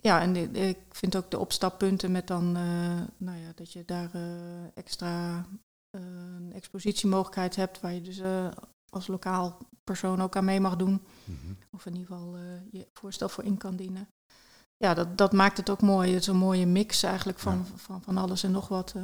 Ja, 0.00 0.20
en 0.20 0.36
ik- 0.56 0.78
vind 0.90 1.16
ook 1.16 1.30
de 1.30 1.38
opstappunten 1.38 2.12
met 2.12 2.26
dan... 2.26 2.56
eh, 2.56 3.00
nou 3.16 3.38
ja, 3.38 3.52
dat 3.54 3.72
je 3.72 3.84
daar 3.84 4.10
eh, 4.14 4.22
extra... 4.74 5.46
eh, 5.90 6.00
een 6.36 6.52
expositiemogelijkheid 6.52 7.56
hebt 7.56 7.80
waar 7.80 7.92
je 7.94 8.00
dus 8.02 8.20
als 8.88 9.06
lokaal 9.06 9.58
persoon 9.84 10.20
ook 10.22 10.36
aan 10.36 10.44
mee 10.44 10.60
mag 10.60 10.76
doen. 10.76 11.02
Mhm. 11.24 11.52
Of 11.70 11.86
in 11.86 11.92
ieder 11.96 12.06
geval 12.06 12.36
je 12.70 12.86
voorstel 12.92 13.28
voor 13.28 13.44
in 13.44 13.56
kan 13.56 13.76
dienen. 13.76 14.08
Ja, 14.76 14.94
dat, 14.94 15.18
dat 15.18 15.32
maakt 15.32 15.56
het 15.56 15.70
ook 15.70 15.82
mooi. 15.82 16.10
Het 16.12 16.20
is 16.20 16.26
een 16.26 16.36
mooie 16.36 16.66
mix 16.66 17.02
eigenlijk 17.02 17.38
van, 17.38 17.66
van, 17.66 18.02
van 18.02 18.16
alles 18.16 18.42
en 18.42 18.50
nog 18.50 18.68
wat. 18.68 18.94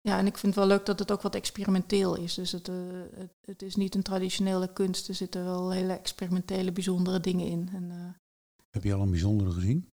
ja, 0.00 0.18
en 0.18 0.26
ik 0.26 0.38
vind 0.38 0.54
het 0.54 0.64
wel 0.64 0.76
leuk 0.76 0.86
dat 0.86 0.98
het 0.98 1.10
ook 1.12 1.22
wat 1.22 1.34
experimenteel 1.34 2.16
is. 2.16 2.34
Dus 2.34 2.52
het, 2.52 2.66
het, 3.14 3.32
het 3.44 3.62
is 3.62 3.76
niet 3.76 3.94
een 3.94 4.02
traditionele 4.02 4.72
kunst. 4.72 5.08
Er 5.08 5.14
zitten 5.14 5.44
wel 5.44 5.70
hele 5.70 5.92
experimentele, 5.92 6.72
bijzondere 6.72 7.20
dingen 7.20 7.46
in. 7.46 7.68
En, 7.72 8.16
Heb 8.70 8.84
je 8.84 8.94
al 8.94 9.00
een 9.02 9.10
bijzondere 9.10 9.50
gezien? 9.50 9.88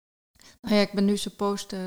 Nou 0.67 0.75
ja, 0.75 0.81
ik 0.81 0.91
ben 0.93 1.05
nu 1.05 1.17
supposed 1.17 1.73
eh, 1.73 1.79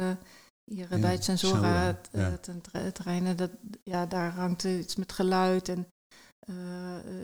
hier 0.64 0.84
eh, 0.84 0.90
Ja, 0.90 0.98
bij 0.98 1.12
het 1.12 1.24
Sensora 1.24 1.54
Sensora, 1.54 1.80
het, 1.82 2.08
eh, 2.12 2.20
ja. 2.20 2.30
het 2.30 2.50
terre- 2.62 2.92
terrein. 2.92 3.26
en 3.26 3.36
Dat, 3.36 3.50
ja, 3.82 4.06
daar 4.06 4.30
hangt 4.30 4.64
iets 4.64 4.96
met 4.96 5.12
geluid 5.12 5.68
en 5.68 5.86
eh, 6.38 6.54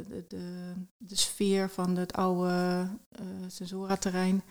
de, 0.08 0.24
de, 0.28 0.72
de 0.96 1.16
sfeer 1.16 1.68
van 1.70 1.96
het 1.96 2.12
oude 2.12 2.88
eh 3.08 3.22
Sensora-terrein. 3.48 4.42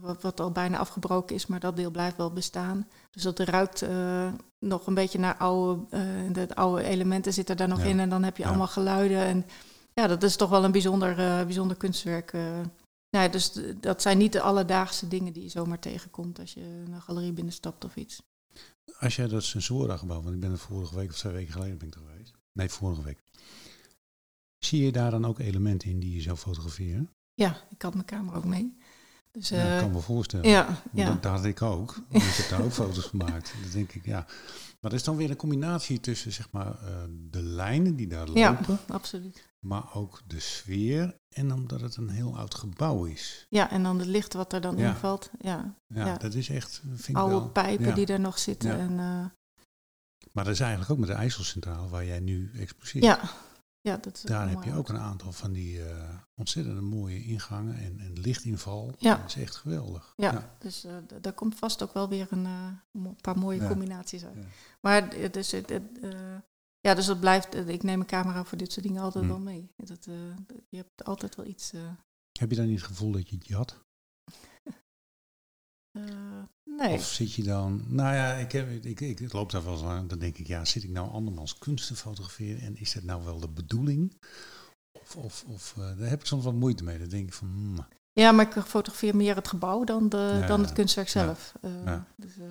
wat, 0.00 0.22
wat 0.22 0.40
al 0.40 0.50
bijna 0.52 0.78
afgebroken 0.78 1.34
is, 1.34 1.46
maar 1.46 1.60
dat 1.60 1.76
deel 1.76 1.90
blijft 1.90 2.16
wel 2.16 2.32
bestaan. 2.32 2.88
Dus 3.10 3.22
dat 3.22 3.38
ruikt 3.38 3.82
eh, 3.82 4.32
nog 4.58 4.86
een 4.86 4.94
beetje 4.94 5.18
naar 5.18 5.36
oude, 5.36 5.82
eh, 5.90 6.00
de 6.32 6.54
oude 6.54 6.82
elementen 6.82 7.32
zitten 7.32 7.56
daar 7.56 7.68
nog 7.68 7.78
Ja. 7.78 7.84
in. 7.84 8.00
En 8.00 8.08
dan 8.08 8.22
heb 8.22 8.36
je 8.36 8.42
Ja. 8.42 8.48
allemaal 8.48 8.66
geluiden. 8.66 9.18
En 9.18 9.46
ja, 9.94 10.06
dat 10.06 10.22
is 10.22 10.36
toch 10.36 10.50
wel 10.50 10.64
een 10.64 10.72
bijzonder, 10.72 11.14
bijzonder 11.44 11.76
kunstwerk. 11.76 12.32
Nou 13.14 13.26
ja, 13.26 13.32
dus 13.32 13.52
dat 13.80 14.02
zijn 14.02 14.18
niet 14.18 14.32
de 14.32 14.40
alledaagse 14.40 15.08
dingen 15.08 15.32
die 15.32 15.42
je 15.42 15.48
zomaar 15.48 15.78
tegenkomt 15.78 16.38
als 16.38 16.54
je 16.54 16.60
een 16.60 17.02
galerie 17.02 17.32
binnenstapt 17.32 17.84
of 17.84 17.96
iets. 17.96 18.22
Als 18.98 19.16
jij 19.16 19.28
dat 19.28 19.42
Sensora-gebouw, 19.44 20.22
want 20.22 20.34
ik 20.34 20.40
ben 20.40 20.50
er 20.50 20.58
vorige 20.58 20.94
week 20.94 21.10
of 21.10 21.16
twee 21.16 21.32
weken 21.32 21.52
geleden 21.52 21.78
ben 21.78 21.88
ik 21.88 21.94
er 21.94 22.00
geweest. 22.00 22.32
Nee, 22.52 22.68
vorige 22.68 23.02
week. 23.02 23.22
Zie 24.58 24.84
je 24.84 24.92
daar 24.92 25.10
dan 25.10 25.24
ook 25.26 25.38
elementen 25.38 25.90
in 25.90 26.00
die 26.00 26.14
je 26.14 26.20
zou 26.20 26.36
fotograferen? 26.36 27.10
Ja, 27.34 27.56
ik 27.70 27.82
had 27.82 27.94
mijn 27.94 28.06
camera 28.06 28.36
ook 28.36 28.44
mee. 28.44 28.76
Dus, 29.30 29.48
ja, 29.48 29.64
ik 29.64 29.70
eh, 29.72 29.78
kan 29.78 29.90
me 29.92 30.00
voorstellen. 30.00 30.48
ja, 30.48 30.82
ja. 30.92 31.06
Dat, 31.06 31.22
dat 31.22 31.32
had 31.32 31.44
ik 31.44 31.62
ook. 31.62 31.96
Ik 32.08 32.22
heb 32.22 32.48
daar 32.48 32.62
ook 32.62 32.72
foto's 32.72 33.04
gemaakt. 33.04 33.54
Dan 33.62 33.70
denk 33.70 33.92
ik, 33.92 34.04
ja. 34.06 34.26
Maar 34.80 34.90
er 34.90 34.98
is 34.98 35.04
dan 35.04 35.16
weer 35.16 35.30
een 35.30 35.36
combinatie 35.36 36.00
tussen 36.00 36.32
zeg 36.32 36.50
maar, 36.50 36.82
eh, 36.82 37.02
de 37.30 37.42
lijnen 37.42 37.96
die 37.96 38.06
daar 38.06 38.30
Ja. 38.30 38.50
lopen, 38.50 38.78
absoluut. 38.88 39.52
Maar 39.64 39.94
ook 39.94 40.20
de 40.26 40.40
sfeer. 40.40 41.16
En 41.34 41.52
omdat 41.52 41.80
het 41.80 41.96
een 41.96 42.08
heel 42.08 42.36
oud 42.36 42.54
gebouw 42.54 43.04
is. 43.04 43.46
Ja, 43.48 43.70
en 43.70 43.82
dan 43.82 43.98
het 43.98 44.06
licht 44.06 44.32
wat 44.32 44.52
er 44.52 44.60
dan 44.60 44.76
Ja. 44.76 44.88
invalt. 44.88 45.30
Ja, 45.40 45.74
Ja, 45.86 46.06
Ja. 46.06 46.16
dat 46.16 46.34
is 46.34 46.48
echt, 46.48 46.82
vind 46.94 47.08
ik 47.08 47.16
oude 47.16 47.34
wel. 47.34 47.48
pijpen 47.50 47.86
ja. 47.86 47.94
die 47.94 48.06
er 48.06 48.20
nog 48.20 48.38
zitten. 48.38 48.70
Ja. 48.70 48.78
En, 48.78 48.90
eh, 48.90 49.30
Maar 50.32 50.44
dat 50.44 50.52
is 50.52 50.60
eigenlijk 50.60 50.90
ook 50.90 50.98
met 50.98 51.08
de 51.08 51.14
IJsselcentrale 51.14 51.88
waar 51.88 52.04
jij 52.04 52.20
nu 52.20 52.50
exposeert. 52.58 53.04
ja. 53.04 53.20
ja, 53.80 53.96
dat 53.96 54.16
is 54.16 54.22
Daar 54.22 54.48
heb 54.50 54.62
je 54.62 54.74
ook 54.74 54.88
een 54.88 54.98
aantal 54.98 55.32
van 55.32 55.52
die 55.52 55.84
eh 55.84 56.08
ontzettend 56.34 56.80
mooie 56.80 57.24
ingangen 57.24 57.76
en, 57.78 58.00
en 58.00 58.12
lichtinval. 58.20 58.92
Ja. 58.98 59.16
Dat 59.16 59.26
is 59.26 59.42
echt 59.42 59.56
geweldig. 59.56 60.12
Ja, 60.16 60.54
dus 60.58 60.84
eh, 60.84 60.92
daar 61.20 61.32
komt 61.32 61.54
vast 61.58 61.82
ook 61.82 61.92
wel 61.94 62.08
weer 62.08 62.26
een 62.30 62.46
paar 63.20 63.38
mooie 63.38 63.60
Ja. 63.60 63.68
combinaties 63.68 64.24
uit. 64.24 64.34
Ja. 64.36 64.42
Maar 64.80 65.02
het 65.10 65.46
ja, 66.84 66.94
dus 66.94 67.06
dat 67.06 67.20
blijft, 67.20 67.54
eh, 67.54 67.68
ik 67.68 67.82
neem 67.82 68.00
een 68.00 68.06
camera 68.06 68.44
voor 68.44 68.58
dit 68.58 68.72
soort 68.72 68.86
dingen 68.86 69.02
altijd 69.02 69.24
Hm. 69.24 69.30
wel 69.30 69.40
mee. 69.40 69.70
Dat, 69.76 70.06
eh, 70.06 70.36
je 70.68 70.76
hebt 70.76 71.04
altijd 71.04 71.34
wel 71.36 71.46
iets. 71.46 71.72
eh, 71.72 71.90
Heb 72.38 72.50
je 72.50 72.56
dan 72.56 72.66
niet 72.66 72.78
het 72.78 72.86
gevoel 72.86 73.12
dat 73.12 73.28
je 73.28 73.34
het 73.36 73.46
jat? 73.46 73.80
eh, 75.98 76.42
nee. 76.64 76.92
Of 76.94 77.04
zit 77.06 77.32
je 77.32 77.42
dan... 77.42 77.84
Nou 77.94 78.14
ja, 78.14 78.32
ik, 78.34 78.52
heb, 78.52 78.70
ik, 78.84 79.00
ik, 79.00 79.20
ik 79.20 79.32
loop 79.32 79.50
daar 79.50 79.64
wel 79.64 79.72
eens 79.72 79.82
aan. 79.82 80.08
Dan 80.08 80.18
denk 80.18 80.38
ik, 80.38 80.46
ja, 80.46 80.64
zit 80.64 80.82
ik 80.84 80.90
nou 80.90 81.10
andermans 81.10 81.58
kunst 81.58 81.86
te 81.86 81.96
fotograferen? 81.96 82.60
En 82.60 82.76
is 82.76 82.92
dat 82.92 83.02
nou 83.02 83.24
wel 83.24 83.40
de 83.40 83.48
bedoeling? 83.48 84.16
Of, 85.00 85.16
of, 85.16 85.44
of 85.44 85.72
daar 85.76 86.08
heb 86.08 86.20
ik 86.20 86.26
soms 86.26 86.44
wat 86.44 86.54
moeite 86.54 86.84
mee. 86.84 86.98
Dan 86.98 87.08
denk 87.08 87.26
ik 87.26 87.32
van... 87.34 87.48
hmm, 87.48 87.86
Ja, 88.14 88.32
maar 88.32 88.46
ik 88.46 88.62
fotografeer 88.62 89.16
meer 89.16 89.34
het 89.34 89.48
gebouw 89.48 89.84
dan, 89.84 90.08
de, 90.08 90.38
Ja, 90.40 90.46
dan 90.46 90.60
het 90.60 90.72
kunstwerk 90.72 91.08
ja, 91.08 91.12
zelf. 91.24 91.52
Eh, 91.60 91.70
ja. 91.84 92.06
dus, 92.16 92.38
eh, 92.38 92.46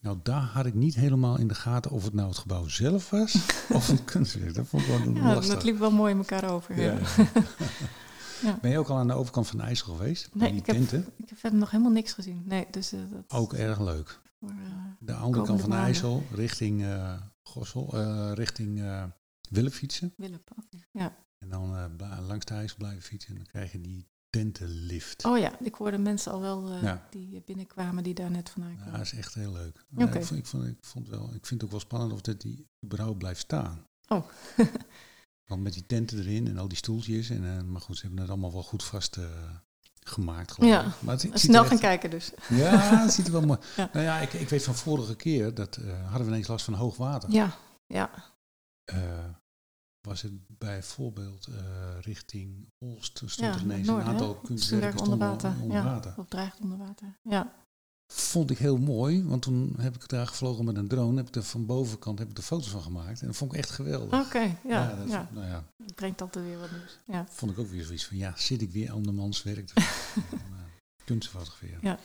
nou, 0.00 0.18
daar 0.22 0.42
had 0.42 0.66
ik 0.66 0.74
niet 0.74 0.94
helemaal 0.94 1.38
in 1.38 1.48
de 1.48 1.54
gaten 1.54 1.90
of 1.90 2.04
het 2.04 2.12
nou 2.14 2.28
het 2.28 2.38
gebouw 2.38 2.68
zelf 2.68 3.10
was 3.10 3.34
of 3.68 3.86
het 3.86 4.04
kunstwerk. 4.04 4.54
Dat 4.54 4.66
vond 4.66 4.82
ik 4.82 4.88
wel 4.88 5.14
ja, 5.14 5.34
lastig. 5.34 5.54
dat 5.54 5.64
liep 5.64 5.78
wel 5.78 5.90
mooi 5.90 6.12
in 6.12 6.18
elkaar 6.18 6.50
over. 6.50 6.80
Ja. 6.80 6.98
Ben 8.60 8.70
je 8.70 8.78
ook 8.78 8.88
al 8.88 8.96
aan 8.96 9.06
de 9.06 9.12
overkant 9.12 9.46
van 9.46 9.58
de 9.58 9.64
IJssel 9.64 9.94
geweest? 9.94 10.28
Nee, 10.32 10.50
die 10.50 10.60
ik 10.60 10.66
heb, 10.66 10.76
ik 11.16 11.28
heb 11.28 11.38
verder 11.38 11.58
nog 11.58 11.70
helemaal 11.70 11.92
niks 11.92 12.12
gezien. 12.12 12.42
Nee, 12.44 12.66
dus 12.70 12.92
eh, 12.92 13.00
dat 13.10 13.38
Ook 13.38 13.52
erg 13.52 13.80
leuk. 13.80 14.20
voor, 14.40 14.52
De 14.98 15.14
andere 15.14 15.44
kant 15.44 15.60
van 15.60 15.70
de. 15.70 15.76
IJssel, 15.76 16.22
richting 16.30 16.86
Gossel, 17.42 17.96
richting 18.34 18.82
Willem 19.50 19.70
fietsen. 19.70 20.12
Willem. 20.16 20.42
Ja. 20.92 21.16
En 21.38 21.48
dan 21.48 21.76
uh, 22.00 22.18
langs 22.26 22.44
de 22.44 22.54
IJssel 22.54 22.78
blijven 22.78 23.02
fietsen. 23.02 23.30
En 23.30 23.36
dan 23.36 23.46
krijg 23.46 23.72
je 23.72 23.80
die 23.80 24.08
tentenlift. 24.36 25.24
Oh 25.24 25.38
ja, 25.38 25.58
ik 25.60 25.74
hoorde 25.74 25.98
mensen 25.98 26.32
al 26.32 26.40
wel 26.40 26.72
uh, 26.72 26.82
Ja. 26.82 27.06
die 27.10 27.42
binnenkwamen 27.44 28.02
die 28.02 28.14
daar 28.14 28.30
net 28.30 28.50
vandaan 28.50 28.70
Ja, 28.72 28.76
kwamen. 28.76 28.92
dat 28.98 29.06
is 29.06 29.12
echt 29.12 29.34
heel 29.34 29.52
leuk. 29.52 29.84
Ja, 29.96 30.04
ik, 30.12 30.24
vond, 30.24 30.38
ik, 30.40 30.46
vond, 30.46 30.64
ik, 30.66 30.76
vond 30.80 31.08
wel, 31.08 31.24
ik 31.34 31.46
vind 31.46 31.50
het 31.50 31.64
ook 31.64 31.70
wel 31.70 31.80
spannend 31.80 32.12
of 32.12 32.20
dat 32.20 32.40
die 32.40 32.66
überhaupt 32.84 33.18
blijft 33.18 33.40
staan. 33.40 33.86
Oh. 34.08 34.24
Want 35.46 35.62
met 35.62 35.72
die 35.72 35.86
tenten 35.86 36.18
erin 36.18 36.46
en 36.46 36.58
al 36.58 36.68
die 36.68 36.76
stoeltjes. 36.76 37.30
En, 37.30 37.42
uh, 37.42 37.62
maar 37.62 37.80
goed, 37.80 37.96
ze 37.96 38.02
hebben 38.02 38.20
het 38.20 38.30
allemaal 38.30 38.52
wel 38.52 38.62
goed 38.62 38.84
vast 38.84 39.16
uh, 39.16 39.24
gemaakt. 40.00 40.52
geloof 40.52 40.70
Ja, 40.70 40.86
ik. 40.86 40.92
Maar 41.00 41.14
het, 41.20 41.30
Snel 41.40 41.64
gaan 41.64 41.78
kijken 41.78 42.10
dus. 42.10 42.32
Ja, 42.48 42.78
het 43.02 43.12
ziet 43.12 43.26
er 43.26 43.32
wel 43.32 43.46
mooi. 43.46 43.58
Ja. 43.76 43.90
Nou 43.92 44.04
ja, 44.04 44.18
ik, 44.18 44.32
ik 44.32 44.48
weet 44.48 44.62
van 44.62 44.74
vorige 44.74 45.16
keer 45.16 45.54
dat 45.54 45.76
hadden 46.04 46.26
we 46.26 46.32
ineens 46.32 46.46
last 46.48 46.64
van 46.64 46.74
hoog 46.74 46.96
water. 46.96 47.30
Ja, 47.30 47.56
ja. 47.86 48.10
Was 50.06 50.22
het 50.22 50.58
bijvoorbeeld 50.58 51.48
uh, 51.48 51.56
richting 52.00 52.68
Olst, 52.78 53.16
stond 53.16 53.34
ja 53.36 53.54
er 53.54 53.60
ineens 53.60 53.86
Noord, 53.86 54.02
een 54.02 54.08
aantal 54.08 54.34
kunstwerken 54.34 55.00
onder 55.00 55.18
water. 55.18 55.54
onder 55.62 55.76
ja, 55.76 55.84
water. 55.84 56.14
of 56.16 56.28
dreigt 56.28 56.60
onder 56.60 56.78
water. 56.78 57.18
Ja, 57.22 57.66
Vond 58.12 58.50
ik 58.50 58.58
heel 58.58 58.78
mooi, 58.78 59.24
want 59.24 59.42
toen 59.42 59.74
heb 59.78 59.94
ik 59.94 60.08
daar 60.08 60.26
gevlogen 60.26 60.64
met 60.64 60.76
een 60.76 60.88
drone, 60.88 61.16
heb 61.16 61.28
ik 61.28 61.34
er 61.34 61.42
van 61.42 61.66
bovenkant 61.66 62.18
heb 62.18 62.30
ik 62.30 62.36
er 62.36 62.42
foto's 62.42 62.68
van 62.68 62.82
gemaakt. 62.82 63.20
En 63.20 63.26
dat 63.26 63.36
vond 63.36 63.52
ik 63.52 63.58
echt 63.58 63.70
geweldig. 63.70 64.26
oké. 64.26 64.38
ja, 64.38 64.58
ja, 64.64 64.94
dat, 64.94 65.06
Nou 65.32 65.46
ja, 65.46 65.64
brengt 65.94 66.20
altijd 66.20 66.44
weer 66.44 66.58
wat 66.58 66.70
nieuws. 66.70 66.98
Ja. 67.06 67.26
vond 67.28 67.52
ik 67.52 67.58
ook 67.58 67.68
weer 67.68 67.84
zoiets 67.84 68.06
van, 68.06 68.16
ja, 68.16 68.36
zit 68.36 68.62
ik 68.62 68.70
weer 68.70 68.90
andermans 68.90 69.42
werk 69.42 69.66
te 69.66 69.74
doen, 70.14 70.24
om, 70.32 70.52
uh, 70.52 70.58
kunst 71.04 71.30
te 71.30 71.36
fotograferen. 71.36 71.78
Ja. 71.82 71.98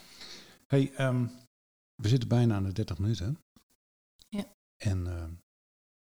Hey, 0.67 0.93
um, 1.07 1.31
we 1.95 2.07
zitten 2.07 2.29
bijna 2.29 2.55
aan 2.55 2.63
de 2.63 2.71
30 2.71 2.97
minuten. 2.97 3.37
Ja. 4.29 4.45
En 4.77 5.05
uh, 5.05 5.23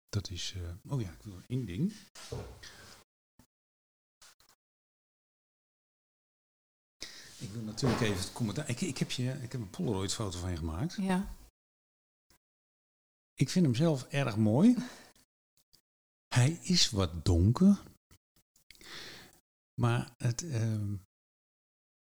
dat 0.09 0.31
is, 0.31 0.55
uh, 0.57 0.93
oh 0.93 1.01
ja, 1.01 1.11
ik 1.11 1.23
wil 1.23 1.35
nog 1.35 1.45
één 1.47 1.65
ding. 1.65 1.93
Ik 7.39 7.51
wil 7.51 7.63
natuurlijk 7.63 8.01
even 8.01 8.19
het 8.19 8.33
commentaar. 8.33 8.69
Ik, 8.69 8.81
ik, 8.81 8.99
heb 8.99 9.11
je, 9.11 9.33
ik 9.33 9.53
heb 9.53 9.61
een 9.61 9.71
Polaroid 9.71 10.15
foto 10.15 10.39
van 10.39 10.51
je 10.51 10.57
gemaakt. 10.57 10.95
ja. 10.95 11.35
Ik 13.35 13.51
vind 13.51 13.65
hem 13.65 13.75
zelf 13.75 14.03
erg 14.05 14.37
mooi. 14.37 14.77
Hij 16.29 16.51
is 16.51 16.91
wat 16.91 17.25
donker. 17.25 17.83
Maar 19.75 20.15
het, 20.17 20.43
uh, 20.43 20.93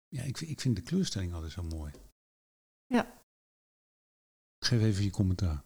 ja, 0.09 0.23
ik, 0.23 0.41
ik 0.41 0.61
vind 0.61 0.77
de 0.77 0.83
kleurstelling 0.83 1.33
altijd 1.33 1.53
zo 1.53 1.63
mooi. 1.63 1.93
Ja. 2.87 3.23
Geef 4.59 4.81
even 4.83 5.05
je 5.05 5.11
commentaar. 5.11 5.65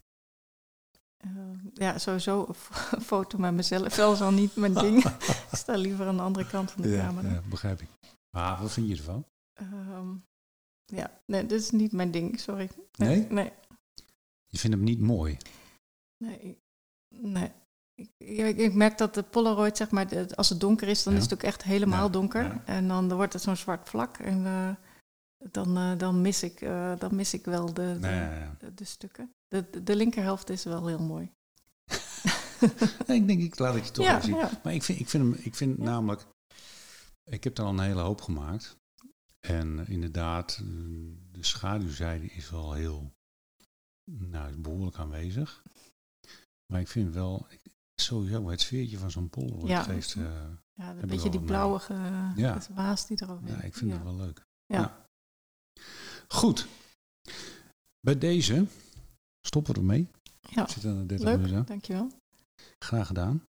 Uh, 1.25 1.31
ja, 1.73 1.97
sowieso 1.97 2.45
een 2.91 3.01
foto 3.11 3.37
met 3.37 3.53
mezelf. 3.53 3.95
Wel 3.95 4.15
zo 4.15 4.29
niet 4.29 4.55
mijn 4.55 4.73
ding. 4.85 5.03
ik 5.51 5.57
sta 5.57 5.75
liever 5.75 6.07
aan 6.07 6.15
de 6.15 6.21
andere 6.21 6.47
kant 6.47 6.71
van 6.71 6.81
de 6.81 6.89
ja, 6.89 7.05
camera. 7.05 7.29
Ja, 7.29 7.41
begrijp 7.49 7.81
ik. 7.81 7.89
Maar 8.29 8.61
wat 8.61 8.71
vind 8.71 8.87
je 8.87 8.95
ervan? 8.95 9.25
Um, 9.61 10.23
ja, 10.85 11.21
nee, 11.25 11.45
dit 11.45 11.61
is 11.61 11.71
niet 11.71 11.91
mijn 11.91 12.11
ding, 12.11 12.39
sorry. 12.39 12.69
Nee? 12.97 13.27
Nee. 13.29 13.51
Je 14.47 14.57
vindt 14.57 14.75
hem 14.75 14.85
niet 14.85 14.99
mooi? 14.99 15.37
Nee. 16.23 16.61
Nee. 17.15 17.51
Ik, 17.95 18.09
ik, 18.17 18.57
ik 18.57 18.73
merk 18.73 18.97
dat 18.97 19.13
de 19.13 19.23
Polaroid, 19.23 19.77
zeg 19.77 19.91
maar, 19.91 20.35
als 20.35 20.49
het 20.49 20.59
donker 20.59 20.87
is, 20.87 21.03
dan 21.03 21.13
Ja. 21.13 21.19
is 21.19 21.25
het 21.25 21.33
ook 21.33 21.43
echt 21.43 21.63
helemaal 21.63 22.05
Ja, 22.05 22.11
donker. 22.11 22.61
En 22.65 22.87
dan 22.87 23.13
wordt 23.13 23.33
het 23.33 23.41
zo'n 23.41 23.55
zwart 23.55 23.89
vlak. 23.89 24.17
En 24.17 24.43
uh, 24.43 24.69
dan, 25.51 25.77
uh, 25.77 25.97
dan, 25.97 26.21
mis 26.21 26.43
ik, 26.43 26.61
uh, 26.61 26.99
dan 26.99 27.15
mis 27.15 27.33
ik 27.33 27.45
wel 27.45 27.73
de, 27.73 27.97
de, 28.59 28.73
de 28.73 28.83
stukken. 28.83 29.33
De, 29.47 29.69
de, 29.69 29.83
de 29.83 29.95
linkerhelft 29.95 30.49
is 30.49 30.63
wel 30.63 30.87
heel 30.87 30.99
mooi. 31.03 31.31
Nee, 33.07 33.17
ik 33.21 33.27
denk, 33.27 33.41
ik 33.41 33.59
laat 33.59 33.73
het 33.75 33.85
je 33.85 33.91
toch 33.91 34.05
ja, 34.05 34.21
zien. 34.21 34.35
ja. 34.35 34.59
Maar 34.63 34.73
ik 34.73 34.83
vind, 34.83 34.99
ik 34.99 35.09
vind 35.09 35.23
hem, 35.23 35.43
ik 35.43 35.55
vind 35.55 35.77
Ja. 35.77 35.83
namelijk, 35.83 36.25
ik 37.23 37.43
heb 37.43 37.57
er 37.57 37.63
al 37.63 37.69
een 37.69 37.79
hele 37.79 38.01
hoop 38.01 38.21
gemaakt. 38.21 38.77
En 39.39 39.79
eh, 39.79 39.89
inderdaad, 39.89 40.51
eh, 40.61 40.65
de 41.31 41.43
schaduwzijde 41.43 42.25
is 42.25 42.49
wel 42.49 42.73
heel, 42.73 43.13
nou, 44.11 44.49
is 44.49 44.61
behoorlijk 44.61 44.97
aanwezig. 44.97 45.63
Maar 46.73 46.81
ik 46.81 46.87
vind 46.87 47.13
wel, 47.13 47.47
sowieso 48.01 48.49
het 48.49 48.61
sfeertje 48.61 48.97
van 48.97 49.11
zo'n 49.11 49.29
Polaroid 49.29 49.67
Ja. 49.67 49.83
geeft, 49.83 50.13
eh, 50.15 50.45
Ja, 50.73 50.95
een 50.95 51.07
beetje 51.07 51.29
die 51.29 51.41
blauwige 51.43 51.93
ja. 52.35 52.59
waas 52.71 53.07
die 53.07 53.21
erover 53.21 53.47
ja, 53.47 53.61
ik 53.61 53.73
vind 53.75 53.91
ja. 53.91 53.95
het 53.97 54.05
wel 54.05 54.15
leuk. 54.15 54.45
Ja. 54.65 55.05
Goed. 56.27 56.67
Bij 57.99 58.17
deze 58.17 58.65
stoppen 59.47 59.73
we 59.73 59.79
ermee. 59.79 60.07
Ja. 60.49 60.65
We 60.65 60.71
zitten 60.71 60.89
aan 60.91 60.97
de 60.99 61.05
30 61.05 61.27
Leuk, 61.27 61.37
minuten. 61.37 61.65
dankjewel. 61.65 62.11
Graag 62.79 63.07
gedaan. 63.07 63.43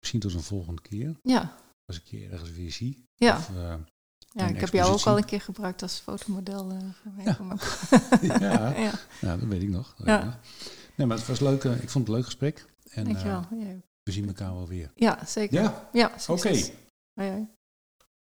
misschien 0.00 0.20
tot 0.20 0.34
een 0.34 0.42
volgende 0.42 0.82
keer. 0.82 1.16
Ja, 1.22 1.56
Als 1.86 1.96
ik 1.96 2.04
je 2.06 2.28
ergens 2.28 2.50
weer 2.50 2.70
zie. 2.72 3.04
ja. 3.14 3.36
Of, 3.36 3.48
eh, 3.48 3.74
ja 4.32 4.46
ik 4.46 4.60
heb 4.60 4.72
jou 4.72 4.92
ook 4.92 5.02
al 5.06 5.16
een 5.16 5.24
keer 5.24 5.40
gebruikt 5.40 5.82
als 5.82 5.98
fotomodel. 5.98 6.64
mij. 6.66 7.24
Ja. 7.24 7.36
Ja, 8.22 8.38
ja, 8.82 8.92
ja, 9.20 9.36
dat 9.36 9.48
weet 9.48 9.62
ik 9.62 9.68
nog. 9.68 9.94
Ja. 10.04 10.40
Nee, 10.96 11.06
maar 11.06 11.16
het 11.16 11.26
was 11.26 11.40
leuk. 11.40 11.64
eh, 11.64 11.72
ik 11.82 11.90
vond 11.90 11.94
het 11.94 12.08
een 12.08 12.14
leuk 12.14 12.24
gesprek. 12.24 12.66
En 12.90 13.04
dankjewel. 13.04 13.40
Ja, 13.50 13.76
we 14.02 14.12
zien 14.12 14.26
elkaar 14.26 14.54
wel 14.54 14.68
weer. 14.68 14.90
ja 14.94 15.24
zeker. 15.26 15.62
Ja, 15.62 15.88
Ja, 15.92 16.12
oké. 16.28 16.48
hoi. 17.14 17.48